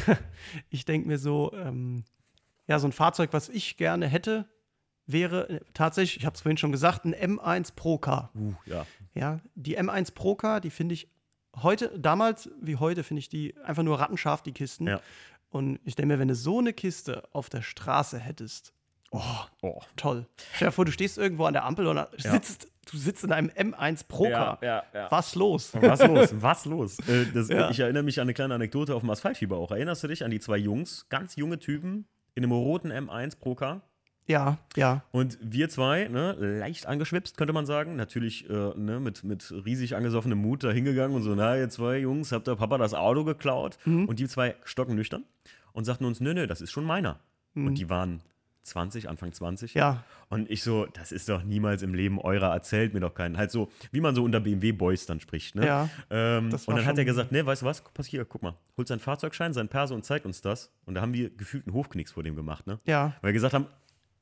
[0.70, 2.04] ich denke mir so, ähm,
[2.66, 4.46] ja, so ein Fahrzeug, was ich gerne hätte,
[5.06, 8.30] wäre äh, tatsächlich, ich habe es vorhin schon gesagt, ein M1 Pro Car.
[8.34, 8.86] Uh, ja.
[9.14, 11.08] Ja, die M1 Pro Car, die finde ich
[11.62, 14.86] heute, damals wie heute, finde ich die einfach nur rattenscharf, die Kisten.
[14.86, 15.01] Ja.
[15.51, 18.72] Und ich denke mir, wenn du so eine Kiste auf der Straße hättest,
[19.11, 19.20] oh,
[19.62, 19.80] Oh.
[19.96, 20.26] toll.
[20.55, 23.48] Stell dir vor, du stehst irgendwo an der Ampel und sitzt, du sitzt in einem
[23.51, 24.59] M1 Pro Car.
[24.62, 25.11] ja, ja.
[25.11, 25.72] Was los?
[25.74, 26.28] Was los?
[26.34, 26.98] Was los?
[27.09, 27.68] Äh, das, Ja.
[27.70, 29.72] Ich erinnere mich an eine kleine Anekdote auf dem Asphaltfieber auch.
[29.72, 33.57] Erinnerst du dich an die zwei Jungs, ganz junge Typen in einem roten M1 Pro
[33.57, 33.82] Car?
[34.31, 35.03] Ja, ja.
[35.11, 37.97] Und wir zwei, ne, leicht angeschwipst, könnte man sagen.
[37.97, 41.99] Natürlich äh, ne, mit, mit riesig angesoffenem Mut da hingegangen und so, na, ihr zwei
[41.99, 43.78] Jungs, habt der Papa das Auto geklaut?
[43.85, 45.24] Und die zwei stocken nüchtern
[45.72, 47.18] und sagten uns, nö, nö, das ist schon meiner.
[47.55, 48.20] Und die waren
[48.62, 49.74] 20, Anfang 20.
[49.74, 53.37] Ja, Und ich so, das ist doch niemals im Leben eurer, erzählt mir doch keinen.
[53.37, 55.57] Halt so, wie man so unter BMW-Boys dann spricht.
[55.57, 55.66] Ne?
[55.66, 58.55] Ja, Ähm, und dann hat er gesagt, ne, weißt du was, pass hier, guck mal,
[58.76, 60.70] holt seinen Fahrzeugschein, seinen Perso und zeigt uns das.
[60.85, 62.78] Und da haben wir gefühlt einen Hofknicks vor dem gemacht, ne?
[62.85, 63.14] ja.
[63.22, 63.66] Weil wir gesagt haben,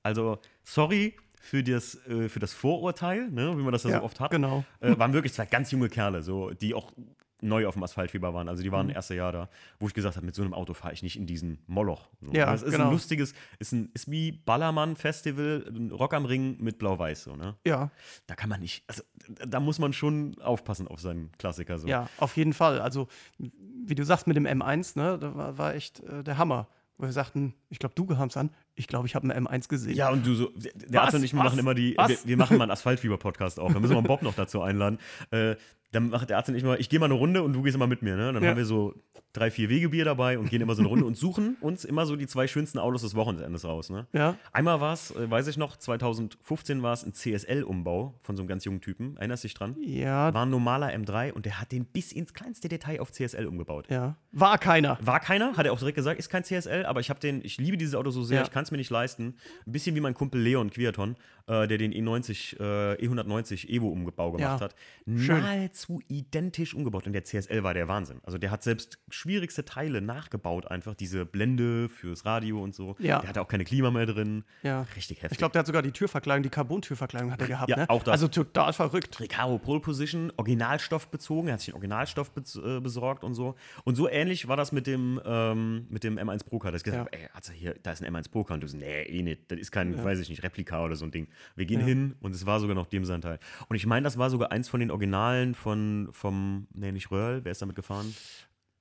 [0.02, 4.04] also, sorry für das, äh, für das Vorurteil, ne, wie man das ja ja so
[4.04, 4.30] oft hat.
[4.32, 4.64] Genau.
[4.80, 6.92] Äh, waren wirklich zwei ganz junge Kerle, so, die auch
[7.40, 8.48] neu auf dem Asphaltfieber waren.
[8.48, 8.72] Also die Mhm.
[8.72, 11.16] waren erste Jahr da, wo ich gesagt habe, mit so einem Auto fahre ich nicht
[11.16, 12.08] in diesen Moloch.
[12.20, 12.32] So.
[12.32, 12.86] Ja, das ist genau.
[12.86, 17.22] ein lustiges, ist, ein, ist wie Ballermann-Festival, ein Rock am Ring mit Blau-Weiß.
[17.24, 17.54] So, ne?
[17.64, 17.90] Ja,
[18.26, 19.02] Da kann man nicht, also
[19.46, 21.78] da muss man schon aufpassen auf seinen Klassiker.
[21.78, 21.86] So.
[21.86, 22.80] ja, auf jeden Fall.
[22.80, 26.68] Also, wie du sagst mit dem M1, ne, da war, war echt äh, der Hammer.
[26.96, 29.94] Wo wir sagten, ich glaube, du kamst an, ich glaube, ich habe einen M1 gesehen.
[29.96, 31.02] Ja, und du so, der?
[31.02, 31.44] Arzt und ich, Was?
[31.44, 33.72] machen immer die, wir, wir machen mal einen Asphaltfieber-Podcast auch.
[33.72, 34.98] Da müssen wir Bob noch dazu einladen.
[35.30, 35.56] Äh,
[35.90, 37.74] dann macht der Arzt und ich mal, ich gehe mal eine Runde und du gehst
[37.74, 38.14] immer mit mir.
[38.16, 38.32] Ne?
[38.32, 38.50] Dann Ja.
[38.50, 38.94] haben wir so
[39.32, 42.14] drei, vier Wegebier dabei und gehen immer so eine Runde und suchen uns immer so
[42.16, 43.88] die zwei schönsten Autos des Wochenendes raus.
[43.88, 44.06] Ne?
[44.12, 48.42] Ja, Einmal war es, äh, weiß ich noch, 2015 war es ein CSL-Umbau von so
[48.42, 49.16] einem ganz jungen Typen.
[49.16, 49.76] Erinnerst du dich dran?
[49.80, 53.46] ja, War ein normaler M3 und der hat den bis ins kleinste Detail auf CSL
[53.46, 53.86] umgebaut.
[53.90, 54.16] ja.
[54.30, 54.98] War keiner.
[55.00, 57.56] War keiner, hat er auch direkt gesagt, ist kein CSL, aber ich habe den, ich
[57.56, 58.42] liebe dieses Auto so sehr, Ja.
[58.44, 59.34] ich kann es mir nicht leisten.
[59.66, 61.16] Ein bisschen wie mein Kumpel Leon Quiaton,
[61.46, 64.64] äh, der den E90, äh, E190 Evo Umbau gemacht Ja.
[64.66, 64.74] hat.
[65.06, 65.40] Schön.
[65.40, 67.06] Nahezu identisch umgebaut.
[67.06, 68.20] Und der CSL war der Wahnsinn.
[68.22, 72.96] Also der hat selbst schwierigste Teile nachgebaut, einfach diese Blende fürs Radio und so.
[72.98, 73.20] Ja.
[73.20, 74.44] Der hatte auch keine Klima mehr drin.
[74.62, 74.82] Ja.
[74.96, 75.32] Richtig heftig.
[75.32, 77.70] Ich glaube, der hat sogar die Türverkleidung, die Carbon-Türverkleidung hat er gehabt.
[77.70, 77.90] Ja, ne?
[77.90, 78.12] auch das.
[78.12, 79.18] Also total verrückt.
[79.20, 83.54] Recaro Pole Position, Originalstoff bezogen, er hat sich den Originalstoff bez äh, besorgt und so.
[83.84, 86.72] Und so ähnlich war das mit dem, ähm, mit dem M1 Pro Car.
[86.72, 88.57] Da ist gesagt, ey, also hier, da ist ein M1 Pro Car.
[88.58, 91.04] Und du so, nee, eh nicht, das ist kein, weiß ich nicht, Replika oder so
[91.04, 91.28] ein Ding.
[91.56, 91.86] Wir gehen Ja.
[91.86, 93.38] hin und es war sogar noch dem sein Teil.
[93.68, 97.44] Und ich meine, das war sogar eins von den Originalen von, vom, nee, nicht Röhrl,
[97.44, 98.14] wer ist damit gefahren?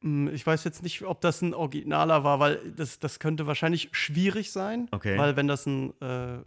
[0.02, 3.90] Hm, Ich weiß jetzt nicht, ob das ein Originaler war, weil das, das könnte wahrscheinlich
[3.94, 4.88] schwierig sein.
[4.92, 5.18] Okay.
[5.18, 6.06] Weil wenn das ein, äh,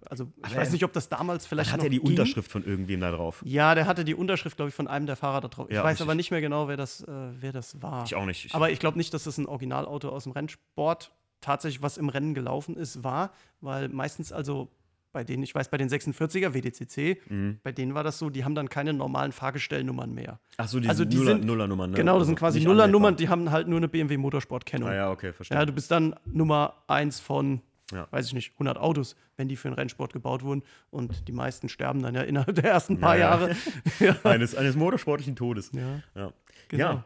[0.08, 2.06] also ich Aber weiß nicht, ob das damals vielleicht hat er die ging.
[2.10, 3.42] Unterschrift von irgendwem da drauf.
[3.44, 5.66] Ja, der hatte die Unterschrift, glaube ich, von einem der Fahrer da drauf.
[5.68, 6.06] Ich Ja, weiß richtig.
[6.06, 7.06] aber nicht mehr genau, wer das, äh,
[7.40, 8.04] wer das war.
[8.04, 8.44] Ich auch nicht.
[8.46, 11.10] Ich, Aber ich glaube nicht, dass das ein Originalauto aus dem Rennsport
[11.40, 14.68] tatsächlich was im Rennen gelaufen ist, war, weil meistens also
[15.12, 17.58] bei denen, ich weiß, bei den 46er WDCC, Mhm.
[17.64, 20.38] bei denen war das so, die haben dann keine normalen Fahrgestellnummern mehr.
[20.56, 21.90] Ach so, diese also die Nuller, sind- Nullernummern.
[21.90, 21.96] Ne?
[21.96, 24.88] Genau, das Also sind quasi Nullernummern, die haben halt nur eine BMW Motorsport-Kennung.
[24.88, 25.58] Ah ja, okay, verstehe.
[25.58, 27.60] Ja, du bist dann Nummer eins von,
[27.92, 28.06] Ja.
[28.12, 30.62] weiß ich nicht, 100 Autos, wenn die für den Rennsport gebaut wurden.
[30.90, 33.30] Und die meisten sterben dann ja innerhalb der ersten paar Ja, ja.
[33.48, 33.56] Jahre.
[33.98, 34.16] ja.
[34.30, 35.72] eines, eines motorsportlichen Todes.
[35.72, 36.02] Ja.
[36.14, 36.32] Ja.
[36.68, 36.84] Genau.
[36.84, 37.04] Ja,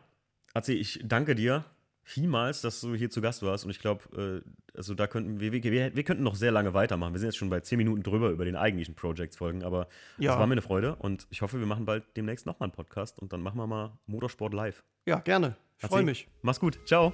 [0.53, 1.65] Atzi, ich danke dir
[2.05, 3.65] vielmals, dass du hier zu Gast warst.
[3.65, 5.63] Und ich glaube, äh, also da könnten wir, wir,
[5.97, 7.13] wir, könnten noch sehr lange weitermachen.
[7.15, 9.89] Wir sind jetzt schon bei 10 Minuten drüber über den eigentlichen Projects-Folgen, aber
[10.19, 10.39] es Ja.
[10.39, 13.33] war mir eine Freude und ich hoffe, wir machen bald demnächst nochmal einen Podcast und
[13.33, 14.85] dann machen wir mal Motorsport live.
[15.07, 15.57] ja, gerne.
[15.81, 16.29] Ich freue mich.
[16.43, 16.79] Mach's gut.
[16.87, 17.13] Ciao.